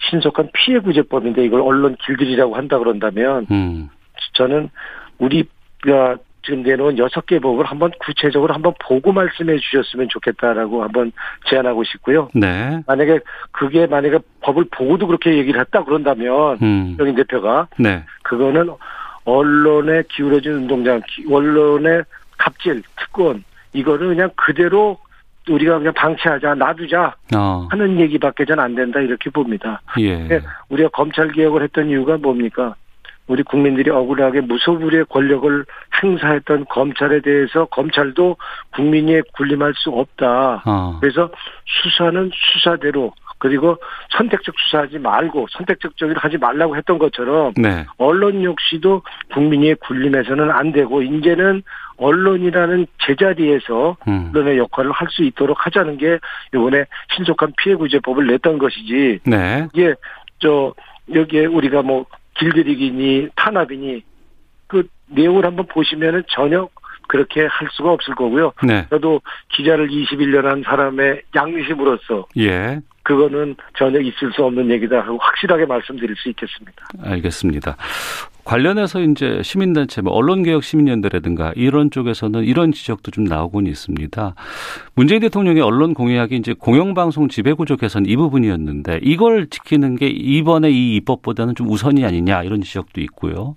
신속한 0.10 0.50
피해 0.54 0.80
구제법인데 0.80 1.46
이걸 1.46 1.62
언론 1.62 1.96
길들이라고 2.06 2.56
한다 2.56 2.78
그런다면 2.78 3.48
음. 3.52 3.90
저는 4.34 4.70
우리가 5.18 6.18
지금 6.44 6.64
내놓은 6.64 6.98
여섯 6.98 7.26
개 7.26 7.40
법을 7.40 7.66
한번 7.66 7.92
구체적으로 8.00 8.54
한번 8.54 8.74
보고 8.80 9.12
말씀해 9.12 9.58
주셨으면 9.60 10.08
좋겠다라고 10.10 10.84
한번 10.84 11.12
제안하고 11.50 11.84
싶고요. 11.84 12.30
네. 12.34 12.82
만약에 12.88 13.20
그게 13.52 13.88
만약에 13.88 14.20
법을 14.42 14.66
보고도 14.72 15.08
그렇게 15.08 15.38
얘기를 15.38 15.60
했다 15.60 15.84
그런다면 15.84 16.58
음. 16.62 16.96
여기 17.00 17.14
대표가 17.14 17.68
네. 17.78 18.04
그거는 18.24 18.70
언론에 19.26 20.04
기울어진 20.10 20.54
운동장, 20.54 21.02
언론의 21.30 22.04
갑질, 22.38 22.82
특권 22.96 23.44
이거를 23.74 24.08
그냥 24.08 24.30
그대로 24.36 24.98
우리가 25.50 25.78
그냥 25.78 25.94
방치하자, 25.94 26.56
놔두자 26.56 27.16
어. 27.36 27.68
하는 27.70 28.00
얘기밖에 28.00 28.46
전 28.46 28.60
안 28.60 28.76
된다 28.76 29.00
이렇게 29.00 29.30
봅니다. 29.30 29.82
예. 30.00 30.28
네, 30.28 30.42
우리가 30.70 30.90
검찰 30.90 31.32
개혁을 31.32 31.64
했던 31.64 31.90
이유가 31.90 32.18
뭡니까? 32.18 32.76
우리 33.30 33.44
국민들이 33.44 33.92
억울하게 33.92 34.42
무소불위의 34.42 35.06
권력을 35.06 35.66
행사했던 36.04 36.66
검찰에 36.66 37.22
대해서 37.22 37.66
검찰도 37.66 38.38
국민이 38.74 39.22
군림할 39.38 39.74
수 39.76 39.92
없다. 39.92 40.64
어. 40.66 40.98
그래서 41.00 41.30
수사는 41.66 42.32
수사대로 42.34 43.14
그리고 43.38 43.78
선택적 44.18 44.54
수사하지 44.58 45.00
말고 45.00 45.48
선택적 45.52 45.96
적을 45.96 46.18
하지 46.18 46.38
말라고 46.38 46.76
했던 46.76 46.98
것처럼 46.98 47.54
네. 47.56 47.86
언론 47.98 48.44
역시도 48.44 49.04
국민이 49.34 49.76
군림해서는 49.76 50.52
안 50.52 50.74
되고 50.74 51.02
이제는 51.02 51.62
언론이라는 51.98 52.88
제자리에서 53.06 53.96
음. 54.08 54.32
언론의 54.34 54.58
역할을 54.58 54.92
할 54.92 55.08
수 55.10 55.24
있도록 55.24 55.66
하자는 55.66 55.98
게 55.98 56.20
이번에 56.54 56.86
신속한 57.16 57.54
피해 57.58 57.76
구제법을 57.76 58.28
냈던 58.28 58.58
것이지 58.58 59.20
네. 59.24 59.68
이게 59.74 59.94
저 60.40 60.74
여기에 61.14 61.46
우리가 61.46 61.82
뭐 61.82 62.06
길들이기니 62.40 63.30
탄압이니 63.36 64.04
그 64.68 64.88
내용을 65.08 65.46
한번 65.46 65.66
보시면은 65.68 66.24
전혀 66.30 66.68
그렇게 67.08 67.42
할 67.42 67.68
수가 67.72 67.92
없을 67.92 68.14
거고요. 68.16 68.54
네. 68.64 68.86
저도 68.90 69.22
기자를 69.50 69.90
21년 69.90 70.44
한 70.44 70.64
사람의 70.64 71.24
양심으로서 71.36 72.28
예. 72.38 72.80
그거는 73.04 73.56
전혀 73.76 74.00
있을 74.00 74.32
수 74.34 74.44
없는 74.44 74.70
얘기다 74.70 75.00
하고 75.00 75.18
확실하게 75.18 75.66
말씀드릴 75.66 76.16
수 76.16 76.30
있겠습니다. 76.30 76.88
알겠습니다. 77.04 77.76
관련해서 78.54 79.00
이제 79.02 79.44
시민단체, 79.44 80.02
뭐 80.02 80.12
언론개혁 80.14 80.64
시민연대라든가 80.64 81.54
이런 81.56 81.92
쪽에서는 81.92 82.44
이런 82.46 82.72
지적도 82.72 83.12
좀 83.12 83.24
나오곤 83.26 83.68
있습니다. 83.68 84.34
문재인 84.96 85.22
대통령의 85.22 85.62
언론 85.62 85.94
공약이 85.94 86.36
이제 86.36 86.56
공영방송 86.58 87.28
지배구조 87.28 87.78
개선 87.78 88.08
이 88.08 88.16
부분이었는데 88.16 89.02
이걸 89.04 89.46
지키는 89.52 89.98
게 89.98 90.08
이번에 90.08 90.72
이 90.72 90.96
입법보다는 90.96 91.54
좀 91.54 91.70
우선이 91.70 92.04
아니냐 92.04 92.42
이런 92.42 92.62
지적도 92.62 93.02
있고요. 93.02 93.56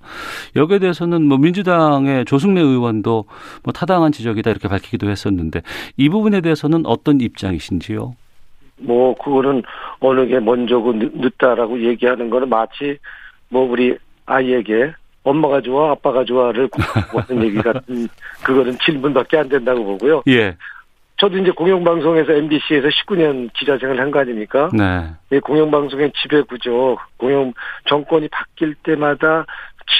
여기에 0.56 0.80
대해서는 0.80 1.22
뭐 1.26 1.38
민주당의 1.38 2.26
조승래 2.26 2.60
의원도 2.60 3.24
뭐 3.64 3.72
타당한 3.72 4.12
지적이다 4.12 4.50
이렇게 4.50 4.68
밝히기도 4.68 5.08
했었는데 5.08 5.62
이 5.96 6.10
부분에 6.10 6.42
대해서는 6.42 6.84
어떤 6.84 7.18
입장이신지요? 7.22 8.14
뭐 8.80 9.14
그거는 9.14 9.62
어느 10.00 10.26
게 10.26 10.38
먼저고 10.38 10.92
늦- 10.92 11.12
늦다라고 11.16 11.82
얘기하는 11.82 12.28
거는 12.28 12.50
마치 12.50 12.98
뭐 13.48 13.62
우리 13.62 13.96
아이에게 14.26 14.92
엄마가 15.24 15.60
좋아, 15.60 15.92
아빠가 15.92 16.24
좋아를 16.24 16.68
하는 17.28 17.44
얘기 17.44 17.56
같은 17.58 18.08
그거는 18.44 18.76
질문밖에 18.84 19.38
안 19.38 19.48
된다고 19.48 19.84
보고요. 19.84 20.22
예. 20.28 20.56
저도 21.18 21.38
이제 21.38 21.52
공영방송에서 21.52 22.32
MBC에서 22.32 22.88
19년 22.88 23.48
기자생활 23.52 24.00
한거 24.00 24.18
아닙니까? 24.18 24.68
네. 24.72 25.38
공영방송의 25.38 26.12
지배구조, 26.20 26.98
공영 27.16 27.52
정권이 27.86 28.26
바뀔 28.28 28.74
때마다 28.82 29.46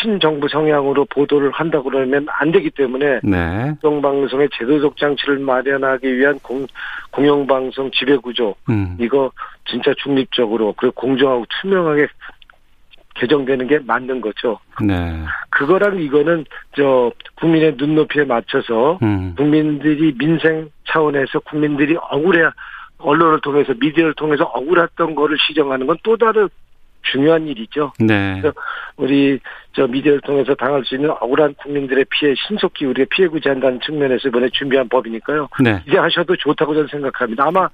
친정부 0.01 0.49
성향으로 0.49 1.05
보도를 1.05 1.51
한다고 1.53 1.91
그러면 1.91 2.27
안 2.29 2.51
되기 2.51 2.71
때문에 2.71 3.21
네. 3.23 3.73
공영방송의 3.83 4.49
제도적 4.59 4.97
장치를 4.97 5.39
마련하기 5.39 6.17
위한 6.17 6.39
공, 6.41 6.67
공영방송 7.13 7.91
지배구조 7.93 8.55
음. 8.71 8.97
이거 8.99 9.31
진짜 9.65 9.93
중립적으로 10.03 10.75
그리고 10.77 10.95
공정하고 10.95 11.45
투명하게 11.61 12.09
개정되는 13.15 13.67
게 13.67 13.79
맞는 13.81 14.21
거죠. 14.21 14.59
네. 14.81 15.25
그거랑 15.51 16.01
이거는 16.01 16.45
저 16.77 17.13
국민의 17.37 17.75
눈높이에 17.77 18.25
맞춰서 18.25 18.99
음. 19.03 19.35
국민들이 19.37 20.15
민생 20.17 20.71
차원에서 20.89 21.41
국민들이 21.41 21.97
억울해 22.11 22.49
언론을 22.99 23.41
통해서 23.41 23.75
미디어를 23.79 24.15
통해서 24.15 24.45
억울했던 24.45 25.15
거를 25.15 25.37
시정하는 25.47 25.87
건 25.87 25.97
또 26.03 26.17
다른 26.17 26.49
중요한 27.03 27.47
일이죠. 27.49 27.93
네. 27.99 28.41
우리 28.97 29.39
저 29.73 29.87
미디어를 29.87 30.21
통해서 30.21 30.55
당할 30.55 30.85
수 30.85 30.95
있는 30.95 31.11
억울한 31.11 31.55
국민들의 31.55 32.05
피해 32.11 32.35
신속히 32.47 32.87
우리가 32.87 33.07
피해 33.11 33.29
구제한다는 33.29 33.81
측면에서 33.81 34.29
이번에 34.29 34.49
준비한 34.51 34.89
법이니까요. 34.89 35.49
네. 35.63 35.83
이제 35.87 35.99
하셔도 35.99 36.37
좋다고 36.37 36.75
저는 36.75 36.89
생각합니다. 36.89 37.45
아마 37.47 37.69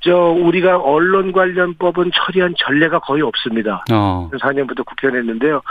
저 0.00 0.16
우리가 0.16 0.78
언론 0.78 1.32
관련 1.32 1.74
법은 1.74 2.10
처리한 2.14 2.54
전례가 2.58 3.00
거의 3.00 3.22
없습니다. 3.22 3.84
어. 3.92 4.30
4년부터 4.32 4.84
국회의원 4.84 5.20
했는데요. 5.20 5.62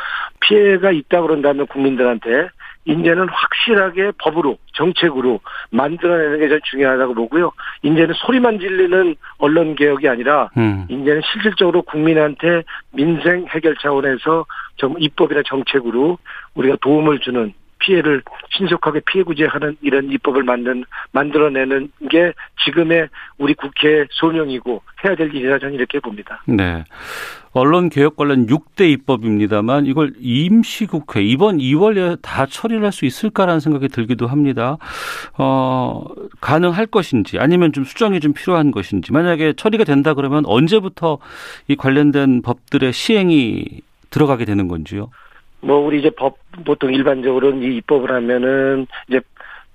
피해가 0.41 0.91
있다 0.91 1.22
그런다면 1.22 1.67
국민들한테 1.67 2.50
이제는 2.88 3.27
확실하게 3.29 4.12
법으로 4.17 4.57
정책으로 4.74 5.41
만들어내는 5.72 6.39
게전 6.39 6.60
중요하다고 6.63 7.15
보고요. 7.15 7.51
이제는 7.84 8.13
소리만 8.15 8.60
질리는 8.60 9.15
언론 9.38 9.75
개혁이 9.75 10.07
아니라 10.07 10.50
음. 10.57 10.86
이제는 10.89 11.22
실질적으로 11.31 11.81
국민한테 11.81 12.63
민생 12.93 13.46
해결 13.50 13.75
차원에서 13.81 14.46
좀 14.77 14.96
입법이나 15.00 15.41
정책으로 15.46 16.17
우리가 16.55 16.77
도움을 16.81 17.19
주는 17.19 17.53
피해를 17.79 18.22
신속하게 18.50 19.01
피해 19.07 19.24
구제하는 19.24 19.77
이런 19.81 20.12
입법을 20.12 20.43
만든 20.43 20.84
만들어내는 21.12 21.91
게 22.10 22.34
지금의 22.65 23.07
우리 23.38 23.53
국회 23.53 24.05
소명이고 24.12 24.81
해야 25.05 25.15
될 25.15 25.34
일이라 25.34 25.60
저는 25.60 25.75
이렇게 25.75 26.00
봅니다. 26.00 26.41
네. 26.46 26.84
언론 27.53 27.89
개혁 27.89 28.15
관련 28.17 28.46
6대 28.46 28.88
입법입니다만 28.91 29.88
이걸 29.88 30.13
임시 30.19 30.86
국회 30.86 31.24
이번 31.24 31.57
2월에 31.57 32.22
다 32.22 32.46
처리를 32.46 32.84
할 32.84 32.91
수 32.98 33.05
있을까라는 33.05 33.60
생각이 33.60 33.89
들기도 33.89 34.25
합니다. 34.27 34.77
어, 35.38 36.03
가능할 36.41 36.88
것인지 36.88 37.38
아니면 37.38 37.72
좀 37.74 37.84
수정이 37.84 38.19
좀 38.19 38.34
필요한 38.34 38.72
것인지 38.72 39.13
만약에 39.13 39.53
처리가 39.53 39.84
된다 39.84 40.15
그러면 40.15 40.43
언제부터 40.48 41.19
이 41.67 41.75
관련된 41.75 42.41
법들의 42.41 42.91
시행이 42.91 43.81
들어가게 44.10 44.46
되는 44.46 44.67
건지요? 44.67 45.10
뭐 45.61 45.77
우리 45.77 45.99
이제 45.99 46.09
법 46.09 46.37
보통 46.65 46.93
일반적으로는 46.93 47.63
이 47.63 47.77
입법을 47.77 48.11
하면은 48.11 48.87
이제 49.07 49.19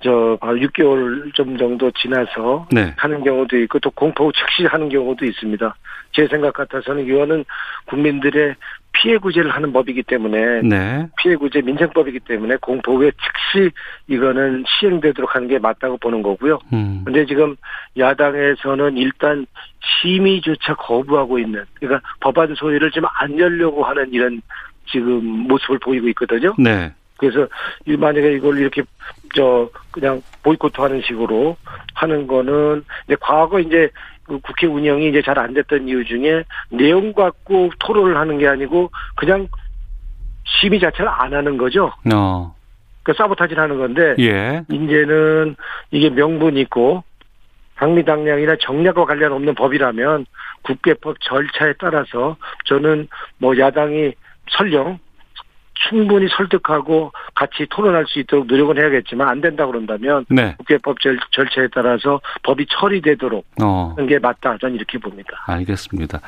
저 0.01 0.37
6개월 0.41 1.33
좀 1.35 1.57
정도 1.57 1.91
지나서 1.93 2.67
네. 2.73 2.93
하는 2.97 3.23
경우도 3.23 3.57
있고 3.59 3.79
또 3.79 3.91
공포 3.91 4.33
즉시 4.33 4.67
하는 4.67 4.89
경우도 4.89 5.25
있습니다. 5.25 5.75
제 6.13 6.27
생각 6.27 6.55
같아서는 6.55 7.07
이거는 7.07 7.45
국민들의 7.87 8.55
피해 8.95 9.17
구제를 9.17 9.51
하는 9.51 9.73
법이기 9.73 10.03
때문에 10.03 10.63
네. 10.63 11.07
피해 11.17 11.35
구제 11.37 11.63
민생법이기 11.63 12.21
때문에 12.21 12.57
공포 12.61 12.97
후에 12.97 13.11
즉시 13.13 13.71
이거는 14.09 14.65
시행되도록 14.67 15.35
하는 15.35 15.49
게 15.49 15.59
맞다고 15.59 15.97
보는 15.97 16.23
거고요. 16.23 16.59
음. 16.73 17.03
근데 17.05 17.25
지금 17.25 17.57
야당에서는 17.97 18.97
일단 18.99 19.47
심의조차 19.81 20.75
거부하고 20.75 21.39
있는 21.39 21.65
그러니까 21.79 22.07
법안 22.21 22.55
소위를 22.55 22.91
좀 22.91 23.05
안 23.19 23.39
열려고 23.39 23.85
하는 23.85 24.13
이런 24.13 24.43
지금 24.91 25.25
모습을 25.49 25.79
보이고 25.79 26.09
있거든요. 26.09 26.55
네. 26.59 26.93
그래서 27.17 27.47
이 27.87 27.97
만약에 27.97 28.33
이걸 28.33 28.59
이렇게 28.59 28.83
저 29.35 29.71
그냥 29.93 30.21
보이콧하는 30.43 31.03
식으로 31.03 31.57
하는 31.95 32.27
거는 32.27 32.85
이제 33.07 33.17
과거 33.21 33.61
이제 33.61 33.89
그 34.25 34.41
국회 34.41 34.67
운영이 34.67 35.09
이제 35.09 35.23
잘 35.23 35.39
안 35.39 35.55
됐던 35.55 35.89
이유 35.89 36.05
중에 36.05 36.45
내용 36.71 37.13
갖고 37.13 37.71
토론을 37.79 38.17
하는 38.17 38.39
게 38.39 38.49
아니고 38.49 38.91
그냥 39.17 39.49
심의 40.45 40.81
자체를 40.81 41.09
안 41.09 41.33
하는 41.33 41.57
거죠. 41.57 41.93
어. 42.13 42.55
그 43.05 43.13
사보타지를 43.13 43.63
하는 43.63 43.79
건데 43.79 44.15
예. 44.19 44.63
이제는 44.71 45.57
이게 45.91 46.11
명분 46.11 46.57
있고 46.57 47.03
당리당량이나 47.77 48.57
정략과 48.61 49.05
관련 49.05 49.33
없는 49.33 49.55
법이라면 49.55 50.27
국회법 50.63 51.17
절차에 51.21 51.75
따라서 51.79 52.37
저는 52.67 53.09
뭐 53.39 53.59
야당이 53.59 54.15
설령 54.51 54.99
충분히 55.89 56.29
설득하고 56.37 57.13
같이 57.35 57.67
토론할 57.69 58.07
수 58.07 58.19
있도록 58.21 58.47
노력은 58.47 58.79
해야겠지만 58.79 59.29
안 59.29 59.41
된다 59.41 59.67
그런다면 59.67 60.25
네. 60.29 60.55
국회법 60.59 61.01
절, 61.01 61.19
절차에 61.33 61.69
따라서 61.75 62.21
법이 62.43 62.67
처리되도록 62.71 63.45
어. 63.63 63.95
하는 63.97 64.09
게 64.09 64.19
맞다. 64.19 64.57
저는 64.61 64.77
이렇게 64.77 64.99
봅니다. 64.99 65.45
알겠습니다. 65.47 66.21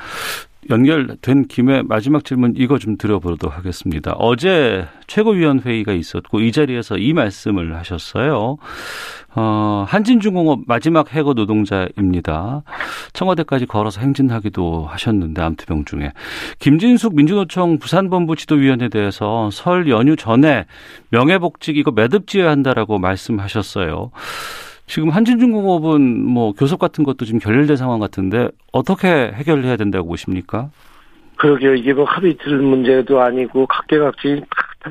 연결된 0.70 1.46
김에 1.46 1.82
마지막 1.82 2.24
질문 2.24 2.54
이거 2.56 2.78
좀 2.78 2.96
드려보도록 2.96 3.56
하겠습니다. 3.56 4.12
어제 4.18 4.86
최고위원회의가 5.06 5.92
있었고 5.92 6.40
이 6.40 6.52
자리에서 6.52 6.96
이 6.96 7.12
말씀을 7.12 7.76
하셨어요. 7.76 8.56
어, 9.36 9.84
한진중공업 9.88 10.60
마지막 10.66 11.12
해고 11.12 11.34
노동자입니다. 11.34 12.62
청와대까지 13.12 13.66
걸어서 13.66 14.00
행진하기도 14.00 14.86
하셨는데 14.86 15.42
암투병 15.42 15.84
중에 15.86 16.12
김진숙 16.60 17.16
민주노총 17.16 17.78
부산본부 17.78 18.36
지도위원에 18.36 18.88
대해서 18.88 19.50
설 19.50 19.88
연휴 19.88 20.14
전에 20.14 20.66
명예복직 21.10 21.76
이거 21.76 21.90
매듭지어야 21.90 22.50
한다라고 22.50 22.98
말씀하셨어요. 22.98 24.12
지금 24.86 25.10
한진중공업은 25.10 26.24
뭐 26.24 26.52
교섭 26.52 26.78
같은 26.78 27.04
것도 27.04 27.24
지금 27.24 27.40
결렬된 27.40 27.76
상황 27.76 28.00
같은데 28.00 28.48
어떻게 28.72 29.08
해결해야 29.08 29.76
된다고 29.76 30.08
보십니까? 30.08 30.70
그러게요. 31.36 31.74
이게 31.74 31.92
뭐 31.92 32.04
합의 32.04 32.36
들 32.36 32.58
문제도 32.58 33.20
아니고 33.20 33.66
각계각층 33.66 34.42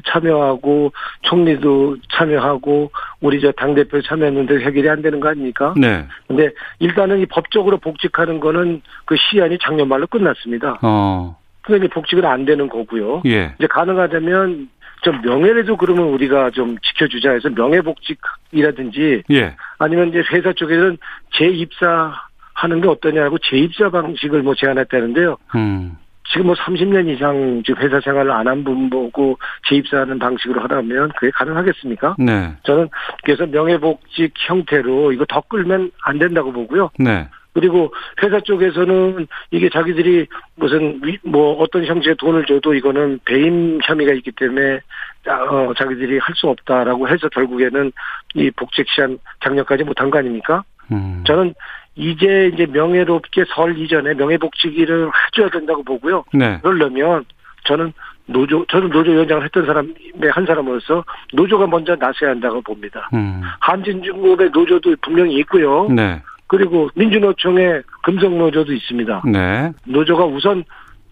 참여하고 0.05 0.91
총리도 1.21 1.97
참여하고 2.11 2.91
우리 3.21 3.39
저 3.39 3.51
당대표 3.51 4.01
참여했는데 4.01 4.59
해결이 4.65 4.89
안 4.89 5.01
되는 5.01 5.19
거 5.19 5.29
아닙니까? 5.29 5.73
네. 5.77 6.05
근데 6.27 6.49
일단은 6.79 7.19
이 7.19 7.25
법적으로 7.27 7.77
복직하는 7.77 8.39
거는 8.39 8.81
그 9.05 9.15
시한이 9.15 9.59
작년 9.61 9.87
말로 9.87 10.07
끝났습니다. 10.07 10.79
어. 10.81 11.37
그러니까 11.61 11.93
복직은 11.93 12.25
안 12.25 12.45
되는 12.45 12.67
거고요. 12.67 13.21
예. 13.25 13.53
이제 13.57 13.67
가능하다면 13.67 14.69
좀 15.03 15.21
명예라도 15.21 15.77
그러면 15.77 16.05
우리가 16.05 16.49
좀 16.51 16.77
지켜주자 16.79 17.31
해서 17.31 17.49
명예복직이라든지 17.49 19.23
예. 19.31 19.55
아니면 19.77 20.09
이제 20.09 20.23
회사 20.31 20.53
쪽에는 20.53 20.97
재입사하는 21.37 22.81
게 22.81 22.87
어떠냐고 22.87 23.37
재입사 23.39 23.89
방식을 23.89 24.41
뭐 24.43 24.55
제안했다는데요. 24.55 25.37
음. 25.55 25.97
지금 26.31 26.47
뭐 26.47 26.55
30년 26.55 27.09
이상 27.09 27.61
지금 27.65 27.83
회사 27.83 27.99
생활을 27.99 28.31
안 28.31 28.47
한 28.47 28.63
분 28.63 28.89
보고 28.89 29.37
재입사하는 29.67 30.19
방식으로 30.19 30.61
하라면 30.61 31.11
그게 31.17 31.29
가능하겠습니까? 31.31 32.15
네. 32.17 32.53
저는 32.63 32.87
그래서 33.23 33.45
명예복직 33.45 34.33
형태로 34.47 35.11
이거 35.11 35.25
더 35.27 35.41
끌면 35.41 35.91
안 36.03 36.17
된다고 36.19 36.53
보고요. 36.53 36.89
네. 36.97 37.27
그리고 37.53 37.93
회사 38.21 38.39
쪽에서는 38.39 39.27
이게 39.51 39.69
자기들이 39.69 40.27
무슨 40.55 40.99
위- 41.03 41.19
뭐 41.23 41.53
어떤 41.61 41.85
형식의 41.85 42.15
돈을 42.15 42.45
줘도 42.45 42.73
이거는 42.73 43.19
배임 43.25 43.79
혐의가 43.83 44.13
있기 44.13 44.31
때문에 44.31 44.79
어, 45.27 45.71
자기들이 45.77 46.17
할 46.17 46.33
수 46.35 46.47
없다라고 46.49 47.07
해서 47.07 47.29
결국에는 47.29 47.91
이 48.35 48.49
복직 48.51 48.87
시한 48.89 49.19
작년까지 49.43 49.83
못한 49.83 50.09
거 50.09 50.17
아닙니까? 50.17 50.63
음. 50.91 51.23
저는 51.27 51.53
이제 51.95 52.49
이제 52.53 52.65
명예롭게 52.65 53.45
설 53.49 53.77
이전에 53.77 54.15
명예복직을 54.15 55.11
해줘야 55.27 55.49
된다고 55.51 55.83
보고요. 55.83 56.23
네. 56.33 56.59
그러려면 56.63 57.23
저는 57.65 57.93
노조 58.25 58.65
저는 58.65 58.89
노조 58.89 59.11
위원장을 59.11 59.43
했던 59.43 59.65
사람의 59.65 59.93
한 60.31 60.45
사람으로서 60.45 61.03
노조가 61.33 61.67
먼저 61.67 61.95
나서야 61.95 62.31
한다고 62.31 62.61
봅니다. 62.61 63.09
음. 63.13 63.41
한진중공업의 63.59 64.49
노조도 64.51 64.95
분명히 65.01 65.35
있고요. 65.39 65.87
네. 65.89 66.21
그리고 66.47 66.89
민주노총의 66.95 67.83
금속노조도 68.03 68.73
있습니다. 68.73 69.23
네. 69.25 69.71
노조가 69.85 70.25
우선 70.25 70.63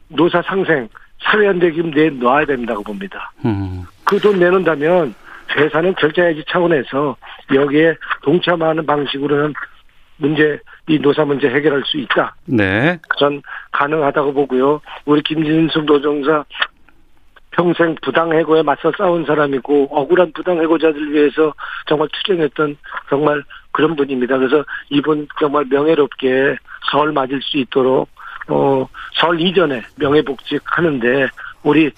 노사 0.09 0.41
상생 0.41 0.87
사회연대 1.23 1.71
기금 1.71 1.91
내 1.91 2.09
놔야 2.09 2.45
된다고 2.45 2.83
봅니다. 2.83 3.31
음. 3.45 3.83
그돈 4.05 4.39
내놓는다면 4.39 5.13
회사는 5.55 5.95
결제해야지 5.95 6.43
차원에서 6.49 7.15
여기에 7.53 7.95
동참하는 8.23 8.85
방식으로는 8.85 9.53
문제 10.17 10.59
이 10.87 10.99
노사 10.99 11.25
문제 11.25 11.47
해결할 11.49 11.83
수 11.85 11.97
있다. 11.97 12.35
네. 12.45 12.99
전 13.17 13.41
가능하다고 13.71 14.33
보고요. 14.33 14.81
우리 15.05 15.21
김진숙 15.21 15.85
노정사 15.85 16.45
평생 17.51 17.95
부당 18.01 18.31
해고에 18.31 18.61
맞서 18.61 18.91
싸운 18.97 19.25
사람이고 19.25 19.89
억울한 19.91 20.31
부당 20.33 20.61
해고자들 20.61 21.11
위해서 21.11 21.53
정말 21.87 22.07
투쟁했던 22.13 22.77
정말 23.09 23.43
그런 23.71 23.95
분입니다. 23.95 24.37
그래서 24.37 24.63
이분 24.89 25.27
정말 25.39 25.65
명예롭게 25.69 26.57
설 26.91 27.11
맞을 27.11 27.41
수 27.41 27.57
있도록 27.57 28.09
어, 28.47 28.87
설 29.13 29.39
이전에 29.39 29.81
명예복직 29.95 30.61
하는데 30.65 31.27
우리 31.63 31.91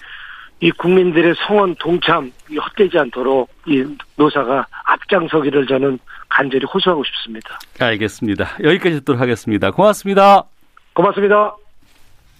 이 0.60 0.70
국민들의 0.70 1.34
성원 1.46 1.74
동참 1.76 2.32
헛되지 2.50 2.98
않도록 2.98 3.50
이 3.66 3.84
노사가 4.16 4.66
앞장서기를 4.84 5.66
저는 5.66 5.98
간절히 6.28 6.64
호소하고 6.64 7.04
싶습니다. 7.04 7.58
알겠습니다. 7.80 8.56
여기까지 8.62 9.00
듣도록 9.00 9.20
하겠습니다. 9.20 9.70
고맙습니다. 9.70 10.44
고맙습니다. 10.94 11.63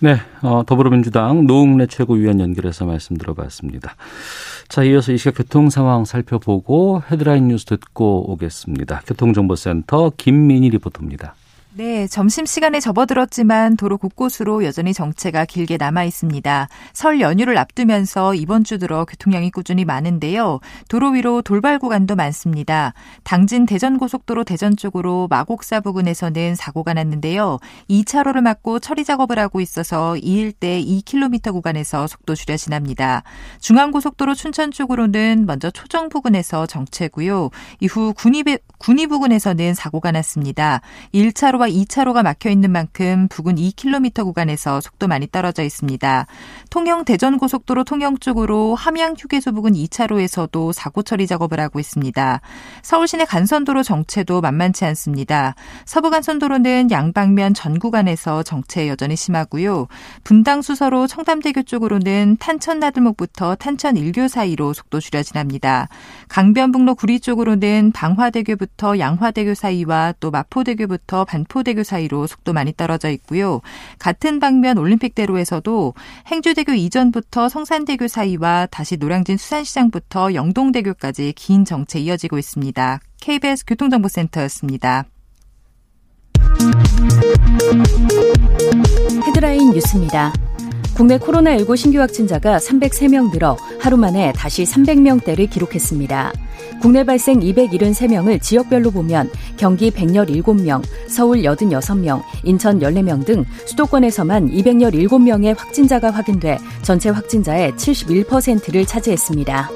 네, 0.05 0.17
어, 0.43 0.65
더불어민주당 0.67 1.47
노웅래 1.47 1.87
최고위원 1.87 2.39
연결해서 2.39 2.85
말씀 2.85 3.17
들어봤습니다. 3.17 3.97
자, 4.69 4.83
이어서 4.83 5.13
이 5.13 5.17
시각 5.17 5.39
교통 5.39 5.71
상황 5.71 6.05
살펴보고 6.05 7.03
헤드라인 7.11 7.49
뉴스 7.49 7.65
듣고 7.65 8.31
오겠습니다. 8.31 9.01
교통정보센터 9.07 10.13
김민희 10.19 10.69
리포터입니다. 10.69 11.35
네, 11.77 12.07
점심시간에 12.07 12.79
접어들었지만 12.79 13.77
도로 13.77 13.99
곳곳으로 13.99 14.65
여전히 14.65 14.95
정체가 14.95 15.45
길게 15.45 15.77
남아 15.77 16.05
있습니다. 16.05 16.69
설 16.93 17.21
연휴를 17.21 17.59
앞두면서 17.59 18.37
이번 18.37 18.63
주 18.63 18.79
들어 18.79 19.05
교통량이 19.05 19.51
꾸준히 19.51 19.85
많은데요. 19.85 20.61
도로 20.89 21.11
위로 21.11 21.43
돌발 21.43 21.81
구간도 21.81 22.15
많습니다. 22.15 22.95
당진 23.25 23.67
대전고속도로 23.67 24.45
대전 24.45 24.77
쪽으로 24.77 25.27
마곡사 25.29 25.81
부근에서는 25.81 26.55
사고가 26.55 26.95
났는데요. 26.95 27.59
2차로를 27.91 28.41
막고 28.41 28.79
처리 28.79 29.03
작업을 29.03 29.41
하고 29.41 29.61
있어서 29.61 30.17
이 30.17 30.35
일대 30.35 30.81
2km 30.81 31.53
구간에서 31.53 32.07
속도 32.07 32.37
줄여 32.37 32.57
지납니다. 32.57 33.25
중앙고속도로 33.59 34.35
춘천 34.35 34.71
쪽으로는 34.71 35.45
먼저 35.45 35.73
초정 35.73 36.09
부근에서 36.09 36.67
정체고요. 36.67 37.51
이후 37.81 38.15
군위, 38.17 38.45
군위 38.79 39.09
부근에서는 39.09 39.75
사고가 39.75 40.13
났습니다. 40.13 40.81
1차로와 41.13 41.64
1차로와 41.65 41.73
2차로가 41.73 42.23
막혀 42.23 42.51
있는 42.51 42.71
만큼 42.71 43.29
부근 43.29 43.57
2km 43.57 44.25
구간에서 44.25 44.81
속도 44.81 45.09
많이 45.09 45.27
떨어져 45.27 45.63
있습니다. 45.63 46.27
통영 46.71 47.05
대전 47.05 47.39
고속도로 47.39 47.85
통영 47.85 48.19
쪽으로 48.19 48.75
함양 48.75 49.15
휴게소 49.17 49.53
부근 49.53 49.73
2차로에서도 49.73 50.73
사고 50.73 51.03
처리 51.03 51.27
작업을 51.27 51.61
하고 51.61 51.81
있습니다. 51.81 52.41
서울 52.83 53.09
시내 53.09 53.25
간선도로 53.25 53.83
정체도 53.83 54.41
만만치 54.41 54.85
않습니다. 54.85 55.55
서부 55.85 56.11
간선도로는 56.11 56.91
양방면 56.91 57.55
전 57.55 57.79
구간에서 57.79 58.43
정체 58.43 58.89
여전히 58.89 59.17
심하고요. 59.17 59.87
분당 60.23 60.63
수서로 60.63 61.07
청담대교 61.07 61.63
쪽으로는 61.63 62.37
탄천 62.39 62.79
나들목부터 62.79 63.55
탄천 63.57 63.97
일교 63.97 64.29
사이로 64.29 64.73
속도 64.73 65.01
줄여 65.01 65.23
지납니다. 65.23 65.89
강변북로 66.29 66.95
구리 66.95 67.21
쪽으로는 67.21 67.93
방화대교부터 67.93 68.99
양화대교 68.99 69.55
사이와 69.55 70.15
또 70.21 70.31
마포대교부터 70.31 71.25
반포 71.25 71.54
반포대교 71.55 71.85
사이로 71.85 72.27
속도 72.27 72.53
많이 72.53 72.73
떨어져 72.77 73.09
있고요. 73.11 73.61
같은 74.01 74.41
방면 74.41 74.77
올림픽대로에서도 74.77 75.95
행주대교 76.27 76.73
이전부터 76.73 77.49
성산대교 77.49 78.09
사이와 78.09 78.67
다시 78.67 78.97
노량진 78.97 79.37
수산시장부터 79.37 80.35
영동대교까지 80.35 81.33
긴 81.37 81.65
정체 81.65 82.01
이어지고 82.01 82.39
있습니다. 82.39 83.01
KBS 83.21 83.65
교통정보센터였습니다. 83.67 85.05
헤드라인 89.27 89.71
뉴스입니다. 89.71 90.33
국내 90.95 91.19
코로나19 91.19 91.77
신규 91.77 91.99
확진자가 92.01 92.59
303명 92.59 93.33
늘어 93.33 93.57
하루 93.81 93.97
만에 93.97 94.33
다시 94.33 94.63
300명대를 94.63 95.51
기록했습니다. 95.51 96.33
국내 96.81 97.05
발생 97.05 97.41
273명을 97.41 98.41
지역별로 98.41 98.91
보면 98.93 99.29
경기 99.57 99.91
117명, 99.91 100.83
서울 101.09 101.39
86명, 101.39 102.23
인천 102.45 102.79
14명 102.79 103.25
등 103.25 103.45
수도권에서만 103.67 104.51
217명의 104.51 105.57
확진자가 105.57 106.11
확인돼 106.11 106.59
전체 106.83 107.11
확진자의 107.11 107.73
71%를 107.73 108.87
차지했습니다. 108.87 109.71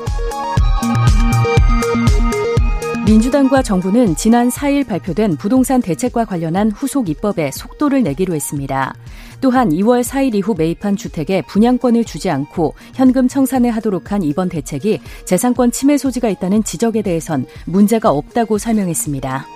민주당과 3.07 3.63
정부는 3.63 4.17
지난 4.17 4.51
4일 4.51 4.87
발표된 4.87 5.37
부동산 5.39 5.81
대책과 5.81 6.27
관련한 6.27 6.71
후속 6.71 7.09
입법에 7.09 7.51
속도를 7.53 8.03
내기로 8.03 8.35
했습니다. 8.35 8.95
또한 9.41 9.71
2월 9.71 10.03
4일 10.03 10.35
이후 10.35 10.55
매입한 10.57 10.97
주택에 10.97 11.43
분양권을 11.43 12.05
주지 12.05 12.31
않고 12.31 12.75
현금 12.95 13.29
청산을 13.29 13.71
하도록 13.71 14.11
한 14.11 14.23
이번 14.23 14.49
대책이 14.49 15.01
재산권 15.25 15.71
침해 15.71 15.97
소지가 15.97 16.29
있다는 16.29 16.65
지적에 16.65 17.03
대해선 17.03 17.47
문제가 17.67 18.11
없다고 18.11 18.59
설명했습니다. 18.59 19.47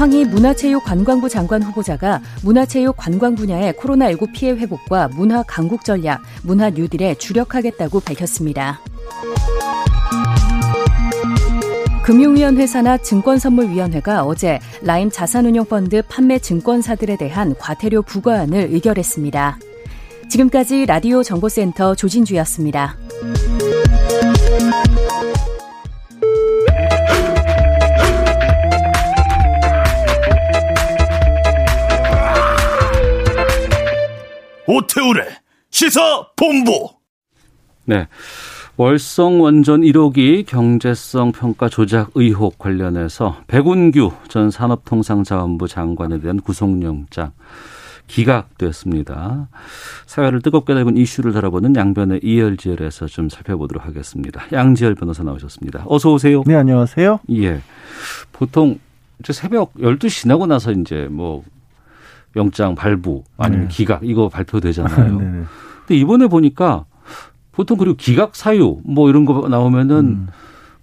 황희 0.00 0.24
문화체육관광부 0.24 1.28
장관 1.28 1.62
후보자가 1.62 2.22
문화체육 2.42 2.96
관광 2.96 3.34
분야의 3.34 3.74
코로나19 3.74 4.32
피해 4.32 4.52
회복과 4.52 5.08
문화 5.08 5.42
강국 5.42 5.84
전략, 5.84 6.22
문화 6.42 6.70
뉴딜에 6.70 7.16
주력하겠다고 7.16 8.00
밝혔습니다. 8.00 8.80
금융위원회사나 12.10 12.96
증권선물위원회가 12.96 14.24
어제 14.24 14.58
라임 14.82 15.10
자산운용펀드 15.10 16.02
판매 16.08 16.40
증권사들에 16.40 17.16
대한 17.16 17.54
과태료 17.56 18.02
부과안을 18.02 18.66
의결했습니다. 18.72 19.58
지금까지 20.28 20.86
라디오 20.86 21.22
정보센터 21.22 21.94
조진주였습니다. 21.94 22.96
오태우래 34.66 35.28
시사 35.70 36.26
본부. 36.34 36.88
네. 37.84 38.08
월성 38.80 39.42
원전 39.42 39.82
1호기 39.82 40.46
경제성 40.46 41.32
평가 41.32 41.68
조작 41.68 42.12
의혹 42.14 42.56
관련해서 42.56 43.36
백운규 43.46 44.10
전 44.28 44.50
산업통상자원부 44.50 45.68
장관에 45.68 46.18
대한 46.18 46.40
구속영장 46.40 47.32
기각됐습니다. 48.06 49.48
사회를 50.06 50.40
뜨겁게 50.40 50.72
달군 50.72 50.96
이슈를 50.96 51.34
다뤄보는 51.34 51.76
양변의 51.76 52.20
이열지열에서 52.22 53.04
좀 53.04 53.28
살펴보도록 53.28 53.84
하겠습니다. 53.84 54.44
양지열 54.50 54.94
변호사 54.94 55.24
나오셨습니다. 55.24 55.84
어서 55.86 56.14
오세요. 56.14 56.42
네, 56.46 56.54
안녕하세요. 56.54 57.20
예. 57.32 57.60
보통 58.32 58.78
이제 59.18 59.34
새벽 59.34 59.74
12시 59.74 60.22
지나고 60.22 60.46
나서 60.46 60.72
이제 60.72 61.06
뭐 61.10 61.44
영장 62.34 62.74
발부 62.74 63.24
아니면 63.36 63.68
네. 63.68 63.74
기각 63.76 64.00
이거 64.04 64.30
발표되잖아요. 64.30 65.20
네. 65.20 65.42
근데 65.80 66.00
이번에 66.00 66.28
보니까 66.28 66.86
보통 67.52 67.76
그리고 67.76 67.96
기각 67.96 68.36
사유 68.36 68.78
뭐 68.84 69.08
이런 69.08 69.24
거 69.24 69.48
나오면은 69.48 69.96
음. 69.96 70.28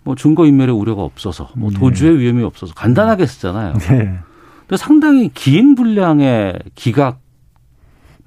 뭐 0.03 0.15
증거 0.15 0.45
인멸의 0.45 0.73
우려가 0.73 1.03
없어서 1.03 1.49
뭐 1.55 1.69
네. 1.69 1.79
도주의 1.79 2.17
위험이 2.19 2.43
없어서 2.43 2.73
간단하게 2.73 3.25
쓰잖아요. 3.25 3.73
네. 3.73 4.19
근데 4.67 4.77
상당히 4.77 5.29
긴 5.33 5.75
분량의 5.75 6.59
기각 6.75 7.19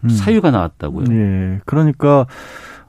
음. 0.05 0.09
사유가 0.09 0.51
나왔다고요. 0.51 1.07
네. 1.07 1.61
그러니까 1.67 2.27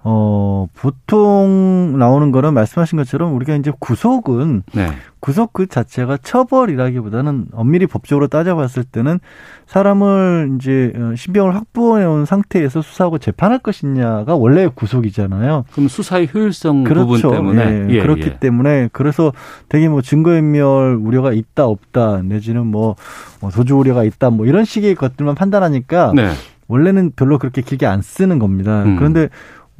어, 0.03 0.67
보통 0.73 1.95
나오는 1.97 2.31
거는 2.31 2.55
말씀하신 2.55 2.97
것처럼 2.97 3.35
우리가 3.35 3.55
이제 3.55 3.71
구속은 3.79 4.63
네. 4.73 4.89
구속 5.19 5.53
그 5.53 5.67
자체가 5.67 6.17
처벌이라기보다는 6.17 7.49
엄밀히 7.53 7.85
법적으로 7.85 8.27
따져봤을 8.27 8.83
때는 8.83 9.19
사람을 9.67 10.53
이제 10.55 10.91
어, 10.95 11.13
신병을 11.15 11.53
확보해 11.53 12.03
온 12.05 12.25
상태에서 12.25 12.81
수사하고 12.81 13.19
재판할 13.19 13.59
것이냐가 13.59 14.35
원래 14.35 14.67
구속이잖아요. 14.73 15.65
그럼 15.71 15.87
수사의 15.87 16.29
효율성 16.33 16.83
그렇죠. 16.85 17.07
부분 17.07 17.31
때문에 17.31 17.87
예, 17.89 17.95
예, 17.97 18.01
그렇기 18.01 18.23
예. 18.23 18.39
때문에 18.39 18.89
그래서 18.91 19.31
되게 19.69 19.87
뭐 19.87 20.01
증거인멸 20.01 20.95
우려가 20.95 21.31
있다 21.31 21.67
없다 21.67 22.23
내지는 22.23 22.65
뭐, 22.65 22.95
뭐 23.39 23.51
도주 23.51 23.75
우려가 23.75 24.03
있다 24.03 24.31
뭐 24.31 24.47
이런 24.47 24.65
식의 24.65 24.95
것들만 24.95 25.35
판단하니까 25.35 26.13
네. 26.15 26.31
원래는 26.67 27.11
별로 27.15 27.37
그렇게 27.37 27.61
길게 27.61 27.85
안 27.85 28.01
쓰는 28.01 28.39
겁니다. 28.39 28.83
음. 28.83 28.95
그런데 28.95 29.27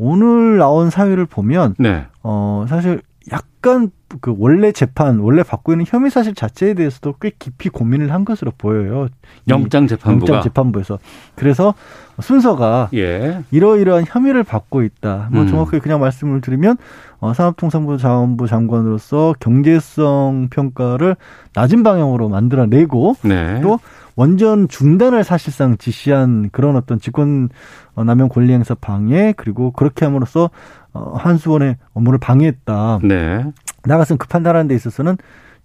오늘 0.04 0.58
나온 0.58 0.90
사유를 0.90 1.28
보면 1.28 1.76
네. 1.78 2.08
어 2.24 2.66
사실 2.68 3.04
약간 3.32 3.92
그 4.20 4.34
원래 4.36 4.72
재판 4.72 5.20
원래 5.20 5.44
받고 5.44 5.74
있는 5.74 5.86
혐의 5.88 6.10
사실 6.10 6.34
자체에 6.34 6.74
대해서도 6.74 7.14
꽤 7.22 7.32
깊이 7.38 7.70
고민을 7.70 8.12
한 8.12 8.26
것으로 8.26 8.52
보여요. 8.58 9.10
영장 9.48 9.86
재판부가 9.86 10.34
영장 10.34 10.44
재판부에서 10.44 10.98
그래서 11.36 11.76
순서가 12.20 12.90
예. 12.96 13.44
이러이러한 13.52 14.06
혐의를 14.08 14.44
받고 14.44 14.82
있다. 14.82 15.30
뭐 15.32 15.44
음. 15.44 15.48
정확하게 15.48 15.80
그냥 15.80 16.00
말씀을 16.00 16.42
드리면 16.42 16.78
어, 17.20 17.34
산업통상부 17.36 18.00
자원부 18.00 18.48
장관으로서 18.48 19.36
경제성 19.40 20.48
평가를 20.50 21.16
낮은 21.54 21.84
방향으로 21.84 22.28
만들어내고 22.28 23.18
네. 23.22 23.62
또 23.62 23.80
원전 24.22 24.68
중단을 24.68 25.24
사실상 25.24 25.78
지시한 25.78 26.52
그런 26.52 26.76
어떤 26.76 27.00
직권 27.00 27.50
남용 27.96 28.30
권리 28.30 28.54
행사 28.54 28.76
방해 28.76 29.34
그리고 29.36 29.72
그렇게 29.72 30.06
함으로써 30.06 30.52
어, 30.94 31.16
한수원의 31.16 31.78
업무를 31.94 32.20
방해했다. 32.20 33.00
네. 33.02 33.44
나가서 33.84 34.18
그 34.18 34.28
판단하는 34.28 34.68
데 34.68 34.76
있어서는 34.76 35.18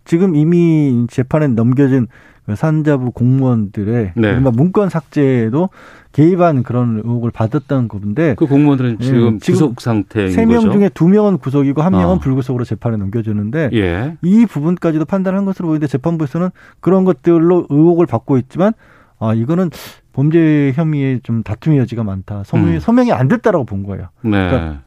지금 0.07 0.35
이미 0.35 1.07
재판에 1.11 1.49
넘겨진 1.49 2.07
그 2.07 2.36
산자부 2.55 3.11
공무원들의 3.11 4.13
네. 4.15 4.39
문건 4.39 4.89
삭제에도 4.89 5.71
개입한 6.13 6.63
그런 6.63 7.03
의혹을 7.05 7.31
받았다는 7.31 7.89
건데 7.89 8.35
그 8.39 8.47
공무원들은 8.47 8.99
예, 9.01 9.05
지금 9.05 9.35
예, 9.35 9.53
구속 9.53 9.81
상태인 9.81 10.29
거죠. 10.29 10.41
3명 10.41 10.73
중에 10.73 10.89
2명은 10.89 11.41
구속이고 11.41 11.83
1명은 11.83 12.05
어. 12.05 12.19
불구속으로 12.19 12.65
재판에 12.65 12.97
넘겨주는데 12.97 13.71
예. 13.75 14.17
이 14.23 14.47
부분까지도 14.47 15.05
판단한 15.05 15.45
것으로 15.45 15.69
보이는데 15.69 15.87
재판부에서는 15.89 16.51
그런 16.81 17.05
것들로 17.05 17.67
의혹을 17.69 18.07
받고 18.07 18.39
있지만 18.39 18.73
아 19.19 19.35
이거는 19.35 19.71
범죄 20.13 20.73
혐의에 20.75 21.21
좀 21.23 21.43
다툼의 21.43 21.79
여지가 21.81 22.03
많다. 22.03 22.45
소명이, 22.45 22.77
음. 22.77 22.81
소명이 22.81 23.13
안 23.13 23.29
됐다라고 23.29 23.65
본 23.65 23.83
거예요. 23.83 24.09
네. 24.23 24.31
그러니까 24.31 24.81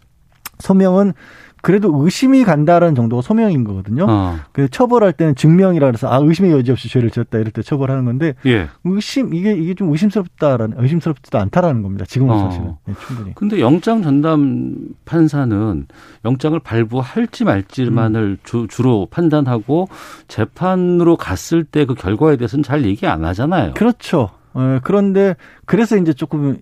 소명은 0.59 1.13
그래도 1.61 1.91
의심이 2.03 2.43
간다는 2.45 2.95
정도가 2.95 3.21
소명인 3.21 3.65
거거든요. 3.65 4.05
어. 4.07 4.37
그 4.53 4.69
처벌할 4.69 5.11
때는 5.11 5.35
증명이라 5.35 5.87
그래서 5.87 6.07
아 6.07 6.19
의심의 6.21 6.51
여지 6.51 6.71
없이 6.71 6.87
죄를 6.87 7.09
지었다 7.09 7.37
이럴 7.37 7.51
때 7.51 7.61
처벌하는 7.61 8.05
건데 8.05 8.35
예. 8.45 8.69
의심 8.85 9.33
이게 9.33 9.53
이게 9.53 9.73
좀 9.73 9.91
의심스럽다라는 9.91 10.77
의심스럽지도 10.79 11.37
않다라는 11.37 11.81
겁니다. 11.81 12.05
지금은 12.05 12.33
어. 12.33 12.39
사실은 12.39 12.75
네, 12.85 12.93
충분히. 13.05 13.35
근데 13.35 13.59
영장 13.59 14.01
전담 14.01 14.77
판사는 15.03 15.85
영장을 16.23 16.57
발부할지 16.59 17.43
말지만을 17.43 18.21
음. 18.21 18.37
주, 18.43 18.67
로 18.81 19.07
판단하고 19.11 19.89
재판으로 20.29 21.17
갔을 21.17 21.65
때 21.65 21.89
그 21.89 21.95
결과에 21.95 22.37
대해서는 22.37 22.61
잘 22.61 22.85
얘기 22.85 23.07
안 23.07 23.25
하잖아요. 23.25 23.73
그렇죠. 23.73 24.29
어, 24.53 24.79
그런데 24.83 25.35
그래서 25.65 25.97
이제 25.97 26.13
조금 26.13 26.57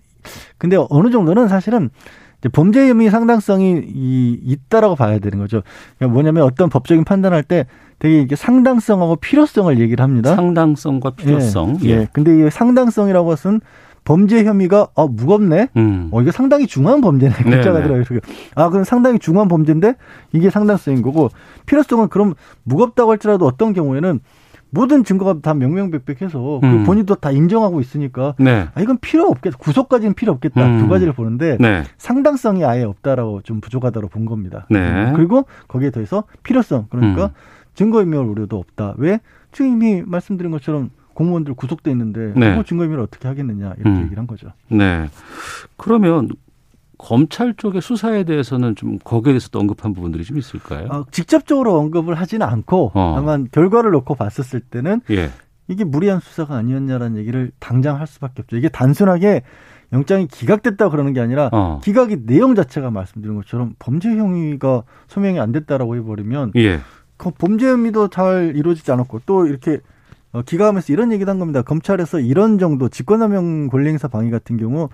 근데 0.56 0.76
어느 0.88 1.10
정도는 1.10 1.48
사실은 1.48 1.90
범죄 2.52 2.88
혐의 2.88 3.10
상당성이 3.10 3.82
이, 3.86 4.38
있다라고 4.44 4.94
봐야 4.94 5.18
되는 5.18 5.38
거죠. 5.38 5.62
그러니까 5.98 6.14
뭐냐면 6.14 6.44
어떤 6.44 6.68
법적인 6.68 7.04
판단할 7.04 7.42
때 7.42 7.66
되게 7.98 8.20
이게 8.20 8.36
상당성하고 8.36 9.16
필요성을 9.16 9.76
얘기를 9.80 10.02
합니다. 10.04 10.36
상당성과 10.36 11.10
필요성. 11.10 11.78
예. 11.82 11.88
예. 11.88 11.90
예. 11.90 12.08
근데 12.12 12.46
이 12.46 12.50
상당성이라고 12.50 13.32
해서는 13.32 13.60
범죄 14.04 14.44
혐의가 14.44 14.88
어 14.94 15.08
무겁네. 15.08 15.68
음. 15.76 16.08
어 16.12 16.22
이거 16.22 16.30
상당히 16.30 16.66
중요한 16.66 17.00
범죄네. 17.00 17.34
글자가 17.42 17.82
들어요. 17.82 18.04
아 18.54 18.70
그럼 18.70 18.84
상당히 18.84 19.18
중요한 19.18 19.48
범죄인데 19.48 19.96
이게 20.32 20.48
상당성인 20.48 21.02
거고 21.02 21.28
필요성은 21.66 22.08
그럼 22.08 22.34
무겁다고 22.62 23.10
할지라도 23.10 23.46
어떤 23.46 23.72
경우에는 23.72 24.20
모든 24.70 25.04
증거가 25.04 25.40
다 25.40 25.54
명명백백해서 25.54 26.60
그 26.60 26.66
음. 26.66 26.78
그 26.78 26.84
본인도 26.84 27.14
다 27.16 27.30
인정하고 27.30 27.80
있으니까 27.80 28.34
네. 28.38 28.68
아 28.74 28.80
이건 28.80 28.98
필요 28.98 29.24
없겠다 29.28 29.56
구속까지는 29.58 30.14
필요 30.14 30.32
없겠다 30.32 30.66
음. 30.66 30.78
두 30.78 30.88
가지를 30.88 31.12
보는데 31.12 31.56
네. 31.58 31.84
상당성이 31.96 32.64
아예 32.64 32.84
없다라고 32.84 33.42
좀 33.42 33.60
부족하다고 33.60 34.08
본 34.08 34.26
겁니다. 34.26 34.66
네. 34.70 34.78
음. 34.78 35.12
그리고 35.14 35.46
거기에 35.68 35.90
더해서 35.90 36.24
필요성 36.42 36.86
그러니까 36.90 37.26
음. 37.26 37.30
증거인멸 37.74 38.24
우려도 38.24 38.58
없다. 38.58 38.94
왜 38.98 39.20
지금 39.52 39.72
이미 39.72 40.02
말씀드린 40.04 40.50
것처럼 40.50 40.90
공무원들 41.14 41.54
구속돼 41.54 41.90
있는데 41.92 42.32
네. 42.36 42.62
증거인멸 42.62 43.00
어떻게 43.00 43.26
하겠느냐 43.26 43.74
이렇게 43.78 43.90
음. 43.90 44.02
얘기를 44.02 44.18
한 44.18 44.26
거죠. 44.26 44.48
네. 44.68 45.08
그러면 45.76 46.28
검찰 46.98 47.54
쪽의 47.54 47.80
수사에 47.80 48.24
대해서는 48.24 48.74
좀 48.74 48.98
거기에 48.98 49.32
대해서도 49.32 49.58
언급한 49.58 49.94
부분들이 49.94 50.24
좀 50.24 50.36
있을까요? 50.36 50.88
어, 50.90 51.04
직접적으로 51.10 51.78
언급을 51.78 52.14
하지는 52.14 52.46
않고 52.46 52.92
어. 52.94 53.12
다만 53.16 53.48
결과를 53.50 53.92
놓고 53.92 54.16
봤었을 54.16 54.60
때는 54.60 55.00
예. 55.10 55.30
이게 55.68 55.84
무리한 55.84 56.20
수사가 56.20 56.56
아니었냐라는 56.56 57.18
얘기를 57.18 57.52
당장 57.60 58.00
할 58.00 58.06
수밖에 58.06 58.42
없죠. 58.42 58.56
이게 58.56 58.68
단순하게 58.68 59.42
영장이 59.92 60.26
기각됐다 60.26 60.90
그러는 60.90 61.12
게 61.12 61.20
아니라 61.20 61.48
어. 61.52 61.80
기각의 61.82 62.24
내용 62.26 62.54
자체가 62.54 62.90
말씀드린 62.90 63.36
것처럼 63.36 63.74
범죄 63.78 64.08
행위가 64.08 64.82
소명이 65.06 65.38
안 65.40 65.52
됐다라고 65.52 65.96
해버리면 65.96 66.52
예. 66.56 66.80
그 67.16 67.30
범죄 67.30 67.68
혐의도 67.68 68.08
잘 68.08 68.54
이루어지지 68.56 68.90
않았고 68.90 69.22
또 69.24 69.46
이렇게 69.46 69.80
어, 70.32 70.42
기각하면서 70.42 70.92
이런 70.92 71.12
얘기도 71.12 71.30
한 71.30 71.38
겁니다. 71.38 71.62
검찰에서 71.62 72.20
이런 72.20 72.58
정도 72.58 72.88
직권남용 72.88 73.68
권리행사 73.68 74.08
방해 74.08 74.30
같은 74.30 74.56
경우 74.56 74.88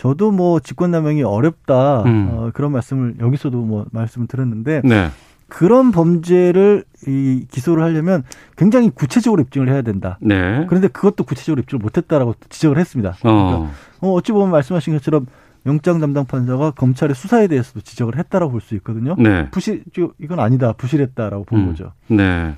저도 0.00 0.30
뭐 0.30 0.60
직권남용이 0.60 1.22
어렵다 1.24 2.04
음. 2.04 2.28
어, 2.30 2.50
그런 2.54 2.72
말씀을 2.72 3.16
여기서도 3.20 3.58
뭐 3.58 3.84
말씀을 3.90 4.28
드렸는데 4.28 4.80
네. 4.82 5.10
그런 5.46 5.90
범죄를 5.90 6.84
이 7.06 7.44
기소를 7.50 7.82
하려면 7.82 8.24
굉장히 8.56 8.88
구체적으로 8.88 9.42
입증을 9.42 9.68
해야 9.68 9.82
된다. 9.82 10.16
네. 10.22 10.64
그런데 10.70 10.88
그것도 10.88 11.24
구체적으로 11.24 11.60
입증을 11.60 11.82
못했다라고 11.82 12.34
지적을 12.48 12.78
했습니다. 12.78 13.10
어. 13.10 13.14
그러니까 13.22 13.70
어, 14.00 14.12
어찌 14.12 14.32
보면 14.32 14.50
말씀하신 14.50 14.94
것처럼 14.94 15.26
영장 15.66 16.00
담당 16.00 16.24
판사가 16.24 16.70
검찰의 16.70 17.14
수사에 17.14 17.46
대해서도 17.46 17.80
지적을 17.82 18.16
했다라고 18.18 18.52
볼 18.52 18.60
수 18.60 18.74
있거든요. 18.76 19.14
네. 19.18 19.48
부실 19.50 19.84
이건 20.18 20.40
아니다. 20.40 20.72
부실했다라고 20.72 21.44
본 21.44 21.60
음. 21.60 21.66
거죠. 21.68 21.92
네. 22.08 22.54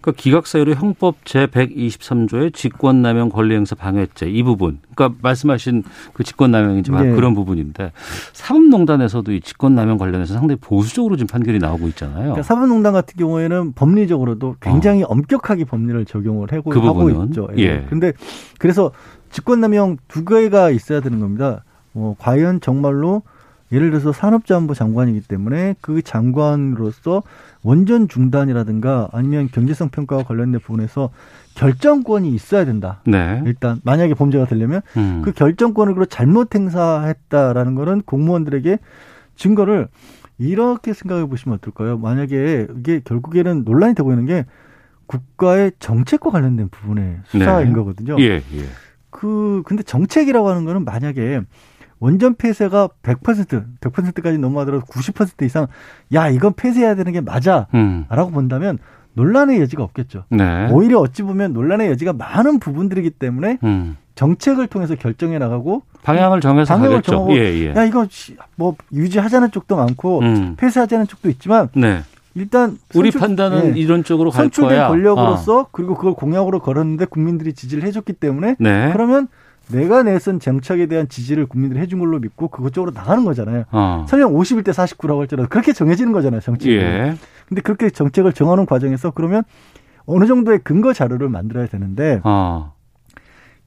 그러니까 0.00 0.12
기각 0.16 0.46
사유로 0.46 0.74
형법 0.74 1.16
제 1.24 1.46
123조의 1.46 2.54
직권남용 2.54 3.28
권리행사 3.30 3.74
방해죄 3.74 4.28
이 4.28 4.42
부분. 4.42 4.78
그러니까 4.94 5.18
말씀하신 5.22 5.82
그 6.12 6.24
직권남용이지 6.24 6.90
네. 6.90 7.12
그런 7.12 7.34
부분인데 7.34 7.92
사법농단에서도 8.32 9.32
이 9.32 9.40
직권남용 9.40 9.98
관련해서 9.98 10.34
상당히 10.34 10.58
보수적으로 10.60 11.16
지금 11.16 11.28
판결이 11.28 11.58
나오고 11.58 11.88
있잖아요. 11.88 12.16
그러니까 12.16 12.42
사법농단 12.42 12.92
같은 12.92 13.16
경우에는 13.18 13.72
법리적으로도 13.72 14.56
굉장히 14.60 15.02
어. 15.02 15.06
엄격하게 15.08 15.64
법리를 15.64 16.04
적용을 16.06 16.52
하고, 16.52 16.70
그 16.70 16.78
하고 16.80 17.10
있죠. 17.10 17.48
예. 17.58 17.62
예. 17.62 17.86
근데 17.88 18.12
그래서 18.58 18.92
직권남용 19.30 19.98
두 20.08 20.24
개가 20.24 20.70
있어야 20.70 21.00
되는 21.00 21.20
겁니다. 21.20 21.64
어, 21.96 22.14
과연 22.18 22.60
정말로 22.60 23.22
예를 23.72 23.90
들어서 23.90 24.12
산업자원부 24.12 24.74
장관이기 24.74 25.22
때문에 25.22 25.74
그 25.80 26.02
장관으로서 26.02 27.24
원전 27.64 28.06
중단이라든가 28.06 29.08
아니면 29.12 29.48
경제성 29.50 29.88
평가와 29.88 30.22
관련된 30.22 30.60
부분에서 30.60 31.10
결정권이 31.54 32.32
있어야 32.32 32.64
된다. 32.64 33.00
네. 33.06 33.42
일단 33.44 33.80
만약에 33.82 34.14
범죄가 34.14 34.44
되려면 34.44 34.82
음. 34.96 35.22
그 35.24 35.32
결정권을 35.32 36.06
잘못 36.06 36.54
행사했다라는 36.54 37.74
거는 37.74 38.02
공무원들에게 38.02 38.78
증거를 39.34 39.88
이렇게 40.38 40.92
생각해 40.92 41.26
보시면 41.26 41.58
어떨까요? 41.58 41.98
만약에 41.98 42.68
이게 42.78 43.00
결국에는 43.02 43.64
논란이 43.64 43.94
되고 43.94 44.12
있는 44.12 44.26
게 44.26 44.44
국가의 45.06 45.72
정책과 45.80 46.30
관련된 46.30 46.68
부분의 46.68 47.20
수사인 47.24 47.68
네. 47.68 47.74
거거든요. 47.74 48.16
예, 48.20 48.34
예. 48.34 48.64
그 49.10 49.62
근데 49.64 49.82
정책이라고 49.82 50.48
하는 50.48 50.64
거는 50.64 50.84
만약에 50.84 51.40
원전 51.98 52.34
폐쇄가 52.34 52.88
100% 53.02 53.64
100%까지 53.80 54.38
넘어가더라도 54.38 54.84
90% 54.86 55.44
이상 55.44 55.66
야 56.12 56.28
이건 56.28 56.52
폐쇄해야 56.54 56.94
되는 56.94 57.12
게 57.12 57.20
맞아라고 57.20 57.68
음. 57.74 58.06
본다면 58.32 58.78
논란의 59.14 59.60
여지가 59.62 59.82
없겠죠. 59.82 60.24
네. 60.28 60.68
오히려 60.70 61.00
어찌 61.00 61.22
보면 61.22 61.54
논란의 61.54 61.88
여지가 61.90 62.12
많은 62.12 62.58
부분들이기 62.58 63.10
때문에 63.10 63.58
음. 63.64 63.96
정책을 64.14 64.66
통해서 64.66 64.94
결정해 64.94 65.38
나가고 65.38 65.82
방향을 66.02 66.40
정해서 66.40 66.74
방향을 66.74 66.96
가겠죠. 66.96 67.12
정하고 67.12 67.36
예, 67.36 67.40
예. 67.54 67.74
야 67.74 67.84
이거 67.84 68.06
뭐 68.56 68.76
유지하자는 68.92 69.50
쪽도 69.50 69.76
많고 69.76 70.20
음. 70.20 70.54
폐쇄하자는 70.56 71.06
쪽도 71.06 71.30
있지만 71.30 71.68
네. 71.74 72.02
일단 72.34 72.78
우리 72.94 73.10
판단은 73.10 73.76
예, 73.76 73.80
이런 73.80 74.04
쪽으로 74.04 74.30
갈 74.30 74.50
거야. 74.50 74.88
권력으로서 74.88 75.60
어. 75.60 75.66
그리고 75.72 75.94
그걸 75.94 76.12
공약으로 76.12 76.60
걸었는데 76.60 77.06
국민들이 77.06 77.54
지지를 77.54 77.84
해줬기 77.84 78.12
때문에 78.12 78.56
네. 78.58 78.90
그러면 78.92 79.28
내가 79.70 80.02
내선 80.02 80.38
정책에 80.38 80.86
대한 80.86 81.08
지지를 81.08 81.46
국민들이 81.46 81.80
해준 81.80 81.98
걸로 81.98 82.18
믿고 82.18 82.48
그것 82.48 82.72
쪽으로 82.72 82.92
나가는 82.92 83.24
거잖아요. 83.24 83.64
어. 83.72 84.06
설령 84.08 84.32
51대 84.32 84.68
49라고 84.68 85.18
할지라도 85.18 85.48
그렇게 85.48 85.72
정해지는 85.72 86.12
거잖아요, 86.12 86.40
정책이. 86.40 86.76
예. 86.76 87.14
근데 87.48 87.60
그렇게 87.62 87.90
정책을 87.90 88.32
정하는 88.32 88.66
과정에서 88.66 89.10
그러면 89.10 89.42
어느 90.06 90.26
정도의 90.26 90.60
근거 90.62 90.92
자료를 90.92 91.28
만들어야 91.28 91.66
되는데 91.66 92.20
어. 92.24 92.74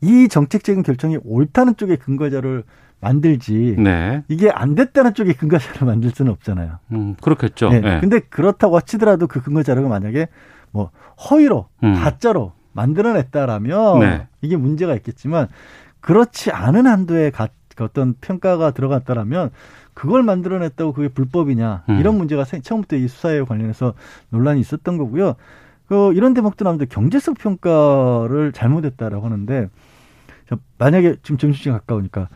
이 0.02 0.28
정책적인 0.30 0.84
결정이 0.84 1.18
옳다는 1.24 1.76
쪽의 1.76 1.98
근거 1.98 2.30
자료를 2.30 2.64
만들지 3.02 3.76
네. 3.78 4.24
이게 4.28 4.50
안 4.50 4.76
됐다는 4.76 5.14
쪽의 5.14 5.36
근거 5.36 5.58
자료를 5.58 5.88
만들 5.88 6.12
수는 6.12 6.32
없잖아요. 6.34 6.80
음, 6.92 7.16
그렇겠죠. 7.22 7.70
네. 7.70 7.80
네. 7.80 8.00
근데 8.00 8.20
그렇다고 8.20 8.80
치더라도 8.82 9.28
그 9.28 9.42
근거 9.42 9.64
자료가 9.64 9.88
만약에 9.88 10.28
뭐 10.72 10.92
허위로 11.30 11.68
음. 11.84 11.94
가짜로 11.94 12.54
만들어냈다라면 12.74 14.00
네. 14.00 14.28
이게 14.42 14.56
문제가 14.58 14.96
있겠지만 14.96 15.48
그렇지 16.02 16.52
않은 16.52 16.88
한도의 16.88 17.32
가, 17.32 17.50
어떤 17.80 18.16
평가가 18.20 18.72
들어갔다라면 18.72 19.52
그걸 19.94 20.24
만들어냈다고 20.24 20.94
그게 20.94 21.08
불법이냐 21.10 21.84
음. 21.90 22.00
이런 22.00 22.18
문제가 22.18 22.46
처음부터 22.46 22.96
이 22.96 23.08
수사에 23.08 23.42
관련해서 23.42 23.94
논란이 24.30 24.60
있었던 24.62 24.98
거고요. 24.98 25.36
그 25.88 26.14
이런 26.14 26.34
대목도 26.34 26.64
나오는데 26.64 26.86
경제성 26.86 27.34
평가를 27.34 28.52
잘못했다라고 28.54 29.26
하는데 29.26 29.70
만약에 30.78 31.18
지금 31.24 31.38
점심시간 31.38 31.80
가까우니까 31.80 32.30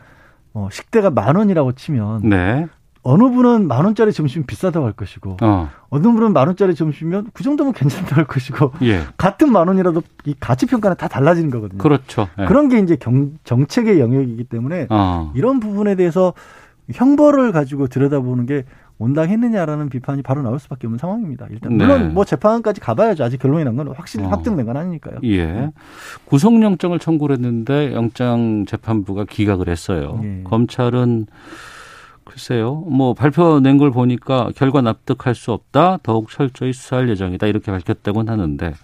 어, 0.52 0.68
식대가 0.70 1.10
만 1.10 1.36
원이라고 1.36 1.72
치면 1.72 2.28
네. 2.28 2.68
어느 3.04 3.22
분은 3.30 3.68
만 3.68 3.84
원짜리 3.84 4.12
점심 4.12 4.44
비싸다고 4.44 4.86
할 4.86 4.92
것이고 4.94 5.36
어. 5.42 5.68
느 5.92 6.00
분은 6.00 6.32
만 6.32 6.46
원짜리 6.48 6.74
점심이면 6.74 7.28
그 7.34 7.42
정도면 7.44 7.72
괜찮다고 7.74 8.16
할 8.16 8.24
것이고 8.24 8.72
예. 8.82 9.02
같은 9.18 9.52
만 9.52 9.68
원이라도 9.68 10.02
이 10.24 10.34
가치 10.40 10.64
평가는 10.66 10.96
다 10.96 11.06
달라지는 11.06 11.50
거거든요. 11.50 11.78
그렇죠. 11.78 12.28
예. 12.38 12.46
그런 12.46 12.68
게 12.68 12.78
이제 12.78 12.96
경, 12.96 13.32
정책의 13.44 14.00
영역이기 14.00 14.44
때문에 14.44 14.86
어. 14.90 15.30
이런 15.34 15.60
부분에 15.60 15.94
대해서 15.96 16.32
형벌을 16.92 17.52
가지고 17.52 17.86
들여다보는 17.88 18.46
게 18.46 18.64
온당했느냐라는 18.98 19.88
비판이 19.90 20.22
바로 20.22 20.40
나올 20.42 20.58
수밖에 20.58 20.86
없는 20.86 20.98
상황입니다. 20.98 21.46
일단 21.50 21.76
네. 21.76 21.84
물론 21.84 22.14
뭐 22.14 22.24
재판까지 22.24 22.80
가봐야죠. 22.80 23.24
아직 23.24 23.38
결론이 23.38 23.64
난 23.64 23.74
건 23.76 23.88
확실히 23.88 24.24
어. 24.24 24.28
확정된 24.28 24.64
건 24.66 24.76
아니니까요. 24.76 25.16
예. 25.24 25.46
네. 25.46 25.70
구속영장을 26.26 26.96
청구를 26.98 27.36
했는데 27.36 27.92
영장 27.92 28.64
재판부가 28.66 29.24
기각을 29.28 29.68
했어요. 29.68 30.20
예. 30.22 30.42
검찰은 30.44 31.26
글쎄요. 32.24 32.74
뭐 32.88 33.14
발표 33.14 33.60
낸 33.60 33.78
걸 33.78 33.90
보니까 33.90 34.50
결과 34.56 34.80
납득할 34.80 35.34
수 35.34 35.52
없다. 35.52 35.98
더욱 36.02 36.30
철저히 36.30 36.72
수사할 36.72 37.08
예정이다. 37.08 37.46
이렇게 37.46 37.70
밝혔다고는 37.72 38.32
하는데 38.32 38.74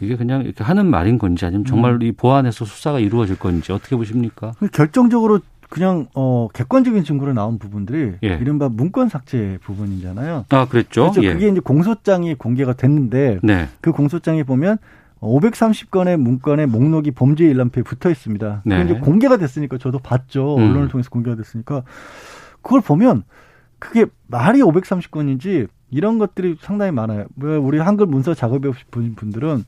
이게 0.00 0.16
그냥 0.16 0.42
이렇게 0.42 0.62
하는 0.64 0.86
말인 0.86 1.18
건지 1.18 1.46
아니면 1.46 1.64
정말 1.64 1.92
음. 1.94 2.02
이 2.02 2.12
보안에서 2.12 2.64
수사가 2.64 2.98
이루어질 3.00 3.38
건지 3.38 3.72
어떻게 3.72 3.96
보십니까? 3.96 4.52
결정적으로 4.72 5.40
그냥 5.70 6.06
어 6.14 6.48
객관적인 6.52 7.02
증거로 7.04 7.32
나온 7.32 7.58
부분들이 7.58 8.12
예. 8.22 8.38
이른바 8.40 8.68
문건 8.68 9.08
삭제 9.08 9.58
부분이잖아요. 9.62 10.44
아 10.50 10.66
그랬죠. 10.68 11.10
그렇죠. 11.10 11.24
예. 11.24 11.32
그게 11.32 11.48
이제 11.48 11.60
공소장이 11.60 12.34
공개가 12.34 12.74
됐는데 12.74 13.40
네. 13.42 13.68
그 13.80 13.90
공소장에 13.90 14.42
보면 14.44 14.78
530건의 15.20 16.16
문건의 16.18 16.66
목록이 16.66 17.12
범죄 17.12 17.44
일람표에 17.46 17.82
붙어 17.82 18.10
있습니다. 18.10 18.62
네. 18.66 18.82
이제 18.84 18.94
공개가 18.94 19.36
됐으니까 19.38 19.78
저도 19.78 19.98
봤죠. 19.98 20.56
음. 20.58 20.62
언론을 20.62 20.88
통해서 20.88 21.08
공개가 21.10 21.34
됐으니까 21.34 21.82
그걸 22.64 22.80
보면 22.80 23.22
그게 23.78 24.06
말이 24.26 24.60
530건인지 24.60 25.68
이런 25.90 26.18
것들이 26.18 26.56
상당히 26.60 26.90
많아요. 26.90 27.26
뭐 27.36 27.58
우리 27.60 27.78
한글 27.78 28.06
문서 28.06 28.34
작업해 28.34 28.72
보신 28.90 29.14
분들은 29.14 29.64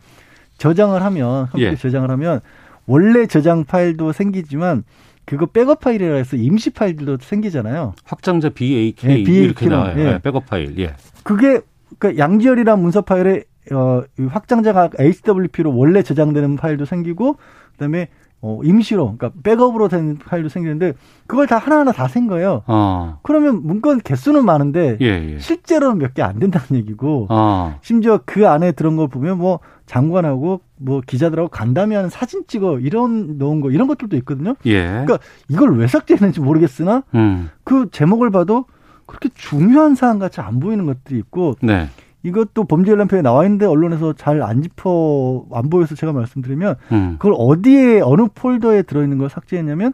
저장을 0.59 1.03
하면 1.03 1.47
컴퓨터 1.51 1.73
예. 1.73 1.77
저장을 1.77 2.11
하면 2.11 2.41
원래 2.87 3.27
저장 3.27 3.65
파일도 3.65 4.13
생기지만 4.13 4.85
그거 5.27 5.47
백업 5.47 5.81
파일이라 5.81 6.17
해서 6.17 6.37
임시 6.37 6.71
파일들도 6.71 7.19
생기잖아요. 7.21 7.95
확장자 8.05 8.49
BAK 8.49 9.09
네, 9.09 9.15
BAK 9.25 9.45
이렇게 9.45 9.69
나와요. 9.69 9.95
예. 9.99 10.05
네, 10.05 10.19
백업 10.23 10.47
파일. 10.47 10.79
예. 10.79 10.95
그게 11.23 11.61
그러니까 11.99 12.23
양지열이란 12.23 12.81
문서 12.81 13.03
파일에 13.03 13.45
어 13.73 14.03
확장자가 14.29 14.91
HWP로 14.99 15.77
원래 15.77 16.03
저장되는 16.03 16.57
파일도 16.57 16.87
생기고 16.87 17.37
그다음에 17.73 18.09
어 18.43 18.61
임시로 18.63 19.17
그러니까 19.17 19.31
백업으로 19.43 19.89
된 19.89 20.19
파일도 20.19 20.49
생기는데 20.51 20.93
그걸 21.27 21.47
다 21.47 21.57
하나하나 21.59 21.93
다 21.93 22.07
센 22.07 22.27
거예요. 22.27 22.63
어. 22.67 23.19
그러면 23.23 23.63
문건 23.67 24.01
개수는 24.03 24.45
많은데 24.45 24.99
예, 25.01 25.07
예. 25.35 25.39
실제로는 25.39 25.99
몇 25.99 26.15
개 26.15 26.23
안 26.23 26.39
된다는 26.39 26.67
얘기고 26.73 27.27
어. 27.31 27.79
심지어 27.83 28.21
그 28.25 28.47
안에 28.47 28.73
들은 28.73 28.97
걸 28.97 29.09
보면 29.09 29.39
뭐 29.39 29.61
장관하고 29.87 30.61
뭐 30.77 31.01
기자들하고 31.07 31.49
간담회하는 31.49 32.11
사진 32.11 32.43
찍어 32.47 32.79
이런 32.81 33.39
넣은 33.39 33.61
거 33.61 33.71
이런 33.71 33.87
것들도 33.89 34.17
있거든요. 34.19 34.55
예. 34.67 34.83
그러니까 34.85 35.19
이걸 35.49 35.77
왜 35.79 35.87
삭제했는지 35.87 36.41
모르겠으나 36.41 37.03
음. 37.15 37.49
그 37.65 37.89
제목을 37.91 38.31
봐도 38.31 38.67
그렇게 39.07 39.29
중요한 39.35 39.95
사안 39.95 40.19
같이 40.19 40.41
안 40.41 40.61
보이는 40.61 40.85
것들이 40.85 41.19
있고 41.21 41.55
네. 41.63 41.89
이것도 42.27 42.65
범죄 42.65 42.91
연람표에 42.91 43.23
나와 43.23 43.45
있는데 43.45 43.67
언론에서 43.67 44.13
잘 44.13 44.43
안 44.43 44.63
짚어 44.63 45.47
안 45.53 45.71
보여서 45.71 45.95
제가 45.95 46.13
말씀드리면 46.13 46.75
음. 46.93 47.17
그걸 47.19 47.35
어디에 47.39 48.01
어느 48.01 48.27
폴더에 48.35 48.83
들어있는 48.83 49.19
걸 49.19 49.31
삭제했냐면 49.31 49.93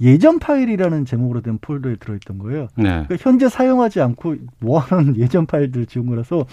예전 0.00 0.38
파일이라는 0.38 1.04
제목으로 1.04 1.40
된 1.40 1.58
폴더에 1.58 1.96
들어있던 1.96 2.38
거예요. 2.38 2.68
네. 2.76 2.84
그러니까 3.06 3.16
현재 3.18 3.48
사용하지 3.48 4.00
않고 4.00 4.36
모아놓은 4.60 5.16
예전 5.18 5.46
파일들을 5.46 5.86
지운 5.86 6.06
거라서 6.06 6.46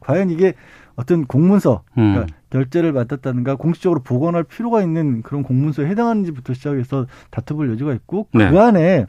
과연 0.00 0.30
이게 0.30 0.54
어떤 0.96 1.24
공문서 1.24 1.82
그러니까 1.94 2.20
음. 2.22 2.26
결제를 2.50 2.92
받았다든가 2.92 3.56
공식적으로 3.56 4.00
보관할 4.02 4.44
필요가 4.44 4.82
있는 4.82 5.22
그런 5.22 5.42
공문서에 5.42 5.86
해당하는지부터 5.86 6.54
시작해서 6.54 7.06
다퉈볼 7.30 7.70
여지가 7.70 7.94
있고 7.94 8.28
네. 8.32 8.50
그 8.50 8.60
안에 8.60 9.06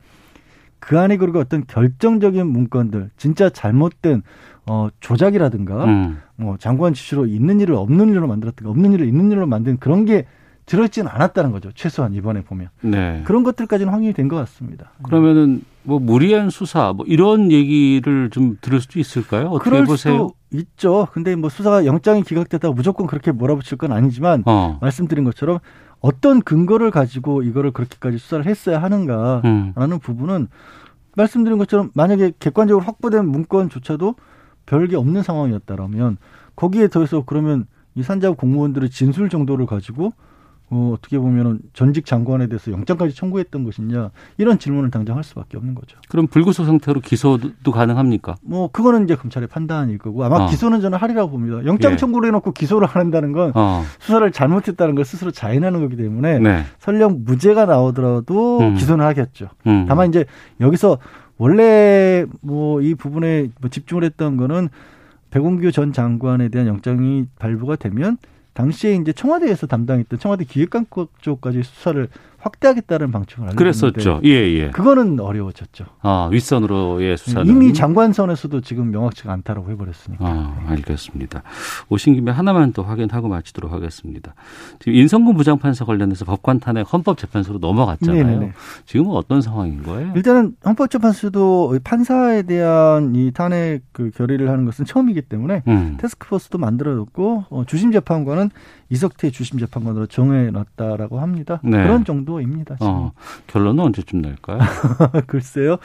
그 0.79 0.99
안에 0.99 1.17
그리고 1.17 1.39
어떤 1.39 1.65
결정적인 1.65 2.45
문건들 2.47 3.09
진짜 3.17 3.49
잘못된 3.49 4.21
어 4.67 4.87
조작이라든가 4.99 5.85
음. 5.85 6.21
뭐 6.37 6.57
장관 6.57 6.93
지시로 6.93 7.25
있는 7.27 7.59
일을 7.59 7.75
없는 7.75 8.09
일로 8.09 8.27
만들었든가 8.27 8.69
없는 8.69 8.93
일을 8.93 9.07
있는 9.07 9.31
일로 9.31 9.45
만든 9.45 9.77
그런 9.77 10.05
게 10.05 10.25
들어있지는 10.65 11.07
않았다는 11.11 11.51
거죠. 11.51 11.69
최소한 11.75 12.15
이번에 12.15 12.41
보면. 12.41 12.69
네. 12.81 13.21
그런 13.25 13.43
것들까지는 13.43 13.93
확인이 13.93 14.13
된 14.13 14.27
것 14.27 14.35
같습니다. 14.37 14.89
그러면은 15.03 15.61
뭐 15.83 15.99
무리한 15.99 16.49
수사 16.49 16.91
뭐 16.93 17.05
이런 17.07 17.51
얘기를 17.51 18.31
좀 18.31 18.57
들을 18.61 18.81
수도 18.81 18.99
있을까요? 18.99 19.49
어떻게 19.49 19.69
그럴 19.69 19.85
보세요? 19.85 20.13
수도 20.13 20.33
있죠. 20.51 21.07
근데 21.11 21.35
뭐 21.35 21.51
수사가 21.51 21.85
영장이 21.85 22.23
기각됐다고 22.23 22.73
무조건 22.73 23.05
그렇게 23.05 23.31
몰아붙일 23.31 23.77
건 23.77 23.91
아니지만 23.91 24.41
어. 24.47 24.79
말씀드린 24.81 25.23
것처럼 25.23 25.59
어떤 25.99 26.41
근거를 26.41 26.89
가지고 26.89 27.43
이거를 27.43 27.69
그렇게까지 27.69 28.17
수사를 28.17 28.47
했어야 28.47 28.81
하는가라는 28.81 29.73
음. 29.75 29.99
부분은 30.01 30.47
말씀드린 31.15 31.59
것처럼 31.59 31.91
만약에 31.93 32.33
객관적으로 32.39 32.83
확보된 32.83 33.27
문건조차도 33.27 34.15
별게 34.65 34.95
없는 34.95 35.23
상황이었다라면 35.23 36.17
거기에 36.55 36.87
더해서 36.87 37.23
그러면 37.25 37.65
이 37.95 38.03
산자부 38.03 38.35
공무원들의 38.35 38.89
진술 38.89 39.29
정도를 39.29 39.65
가지고 39.65 40.13
어, 40.71 40.93
어떻게 40.97 41.19
보면은 41.19 41.59
전직 41.73 42.05
장관에 42.05 42.47
대해서 42.47 42.71
영장까지 42.71 43.15
청구했던 43.15 43.63
것이냐 43.65 44.09
이런 44.37 44.57
질문을 44.57 44.89
당장 44.89 45.15
할 45.15 45.23
수밖에 45.23 45.57
없는 45.57 45.75
거죠. 45.75 45.97
그럼 46.09 46.25
불구속 46.25 46.65
상태로 46.65 47.01
기소도 47.01 47.71
가능합니까? 47.71 48.35
뭐 48.41 48.69
그거는 48.69 49.03
이제 49.03 49.15
검찰의 49.15 49.47
판단일 49.47 49.99
거고 49.99 50.23
아마 50.25 50.37
어. 50.37 50.47
기소는 50.47 50.81
저는 50.81 50.97
하리라고 50.97 51.29
봅니다. 51.29 51.63
영장 51.65 51.93
예. 51.93 51.97
청구를 51.97 52.27
해놓고 52.29 52.51
기소를 52.51 52.87
안 52.87 52.95
한다는 52.95 53.31
건 53.31 53.51
어. 53.53 53.83
수사를 53.99 54.31
잘못했다는 54.31 54.95
걸 54.95 55.05
스스로 55.05 55.29
자인하는 55.29 55.81
거기 55.81 55.95
때문에 55.97 56.39
네. 56.39 56.63
설령 56.79 57.25
무죄가 57.25 57.65
나오더라도 57.65 58.59
음. 58.59 58.75
기소는 58.75 59.05
하겠죠. 59.05 59.49
음. 59.67 59.85
다만 59.87 60.09
이제 60.09 60.25
여기서 60.59 60.97
원래 61.37 62.25
뭐 62.41 62.81
이 62.81 62.95
부분에 62.95 63.49
뭐 63.59 63.69
집중을 63.69 64.03
했던 64.03 64.37
거는 64.37 64.69
백운규 65.31 65.71
전 65.71 65.91
장관에 65.91 66.49
대한 66.49 66.67
영장이 66.67 67.27
발부가 67.39 67.75
되면 67.75 68.17
당시에 68.53 68.95
이제 68.95 69.11
청와대에서 69.11 69.67
담당했던 69.67 70.19
청와대 70.19 70.45
기획관국 70.45 71.21
쪽까지 71.21 71.63
수사를 71.63 72.07
확대하겠다는 72.45 73.11
방침을 73.11 73.49
알고 73.49 73.57
그랬었죠. 73.57 74.21
예, 74.23 74.29
예. 74.29 74.69
그거는 74.69 75.19
어려워졌죠. 75.19 75.85
아, 76.01 76.29
윗선으로의 76.31 77.17
수사는 77.17 77.47
이미 77.47 77.73
장관선에서도 77.73 78.61
지금 78.61 78.91
명확치가 78.91 79.33
않다라고 79.33 79.71
해버렸으니까. 79.71 80.23
아, 80.23 80.63
알겠습니다. 80.67 81.41
오신 81.89 82.13
김에 82.13 82.31
하나만 82.31 82.71
더 82.71 82.83
확인하고 82.83 83.29
마치도록 83.29 83.71
하겠습니다. 83.71 84.35
지금 84.77 84.93
인성군 84.93 85.35
부장판사 85.35 85.85
관련해서 85.85 86.23
법관 86.25 86.59
탄핵 86.59 86.91
헌법재판소로 86.93 87.57
넘어갔잖아요. 87.57 88.23
네네. 88.23 88.37
네, 88.37 88.45
네. 88.45 88.53
지금은 88.85 89.11
어떤 89.11 89.41
상황인 89.41 89.81
거예요? 89.81 90.13
일단은 90.15 90.55
헌법재판소도 90.63 91.79
판사에 91.83 92.43
대한 92.43 93.15
이 93.15 93.31
탄핵 93.31 93.81
그 93.91 94.11
결의를 94.11 94.49
하는 94.49 94.65
것은 94.65 94.85
처음이기 94.85 95.23
때문에 95.23 95.63
음. 95.67 95.97
테스크포스도 95.99 96.59
만들어졌고 96.59 97.45
어, 97.49 97.63
주심 97.65 97.91
재판관은 97.91 98.51
이석태 98.89 99.31
주심 99.31 99.59
재판관으로 99.59 100.05
정해놨다라고 100.07 101.19
합니다. 101.19 101.59
네. 101.63 101.83
그런 101.83 102.05
정도입니다. 102.05 102.77
어, 102.81 103.11
결론은 103.47 103.83
언제쯤 103.83 104.21
날까요? 104.21 104.59
글쎄요. 105.27 105.77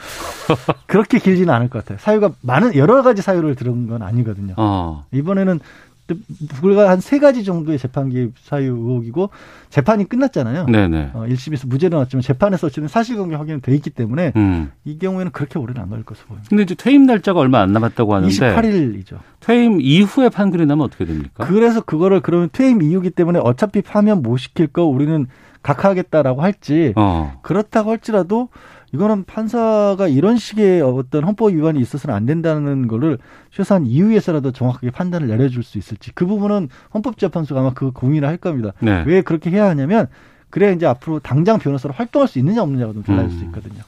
그렇게 0.85 1.19
길지는 1.19 1.53
않을 1.53 1.69
것 1.69 1.79
같아요. 1.79 1.97
사유가 1.99 2.31
많은 2.41 2.75
여러 2.75 3.01
가지 3.01 3.21
사유를 3.21 3.55
들은 3.55 3.87
건 3.87 4.01
아니거든요. 4.03 4.53
어. 4.57 5.05
이번에는 5.11 5.59
불과 6.59 6.89
한 6.89 6.99
세 7.01 7.19
가지 7.19 7.43
정도의 7.43 7.77
재판 7.79 8.09
개입 8.09 8.33
사유 8.43 8.67
의혹이고 8.73 9.29
재판이 9.69 10.07
끝났잖아요. 10.07 10.65
네네. 10.67 11.11
어, 11.13 11.25
1심에서 11.27 11.67
무죄로 11.67 11.95
나왔지만 11.97 12.21
재판에서 12.21 12.67
어쨌든 12.67 12.87
사실관계 12.87 13.35
확인이 13.35 13.59
돼 13.61 13.73
있기 13.75 13.89
때문에 13.89 14.33
음. 14.35 14.71
이 14.85 14.97
경우에는 14.97 15.31
그렇게 15.31 15.57
오래는 15.59 15.81
안 15.81 15.89
걸릴 15.89 16.05
것으로 16.05 16.27
보입니다. 16.27 16.49
근데 16.49 16.63
이제 16.63 16.75
퇴임 16.75 17.05
날짜가 17.05 17.39
얼마 17.39 17.59
안 17.61 17.73
남았다고 17.73 18.13
하는데 18.15 18.33
28일이죠. 18.33 19.17
퇴임 19.39 19.79
이후에 19.81 20.29
판결이 20.29 20.65
나면 20.65 20.85
어떻게 20.85 21.05
됩니까? 21.05 21.45
그래서 21.47 21.81
그거를 21.81 22.19
그러면 22.21 22.49
퇴임 22.51 22.81
이후기 22.81 23.09
때문에 23.11 23.39
어차피 23.43 23.81
파면 23.81 24.21
못 24.21 24.37
시킬 24.37 24.67
거 24.67 24.83
우리는 24.85 25.27
각하하겠다라고 25.63 26.41
할지 26.41 26.93
어. 26.95 27.39
그렇다고 27.41 27.91
할지라도 27.91 28.49
이거는 28.93 29.23
판사가 29.23 30.07
이런 30.07 30.37
식의 30.37 30.81
어떤 30.81 31.23
헌법 31.23 31.51
위반이 31.51 31.79
있어서는 31.79 32.15
안 32.15 32.25
된다는 32.25 32.87
거를 32.87 33.17
최소한 33.49 33.85
이유에서라도 33.85 34.51
정확하게 34.51 34.91
판단을 34.91 35.27
내려줄 35.27 35.63
수 35.63 35.77
있을지 35.77 36.11
그 36.13 36.25
부분은 36.25 36.69
헌법재판소가 36.93 37.61
아마 37.61 37.73
그 37.73 37.91
고민을 37.91 38.27
할 38.27 38.37
겁니다. 38.37 38.73
네. 38.79 39.03
왜 39.05 39.21
그렇게 39.21 39.49
해야 39.49 39.69
하냐면 39.69 40.07
그래야 40.51 40.71
이제 40.71 40.85
앞으로 40.85 41.19
당장 41.19 41.57
변호사로 41.57 41.93
활동할 41.93 42.27
수 42.27 42.37
있느냐 42.39 42.61
없느냐가 42.61 42.93
좀 42.93 43.03
달라질 43.03 43.31
음. 43.31 43.39
수 43.39 43.45
있거든요. 43.45 43.81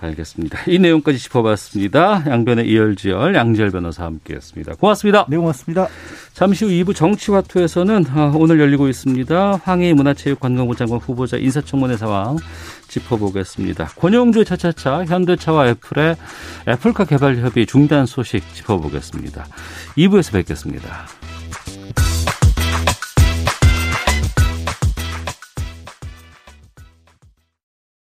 알겠습니다. 0.00 0.58
이 0.66 0.78
내용까지 0.78 1.18
짚어봤습니다. 1.18 2.24
양변의 2.26 2.68
이열지열 2.68 3.34
양지열 3.34 3.70
변호사 3.70 4.04
함께했습니다. 4.04 4.74
고맙습니다. 4.76 5.26
네, 5.28 5.36
고맙습니다. 5.36 5.88
잠시 6.32 6.64
후 6.64 6.70
2부 6.70 6.94
정치화투에서는 6.94 8.04
아, 8.08 8.32
오늘 8.34 8.60
열리고 8.60 8.88
있습니다. 8.88 9.60
황희 9.62 9.94
문화체육관광부 9.94 10.74
장관 10.74 10.98
후보자 10.98 11.36
인사청문회 11.36 11.96
상황 11.96 12.36
짚어보겠습니다. 12.88 13.86
권영주의 13.96 14.44
차차차 14.44 15.04
현대차와 15.04 15.68
애플의 15.68 16.16
애플카 16.68 17.04
개발 17.04 17.36
협의 17.38 17.66
중단 17.66 18.06
소식 18.06 18.42
짚어보겠습니다. 18.54 19.46
2부에서 19.96 20.32
뵙겠습니다. 20.32 21.06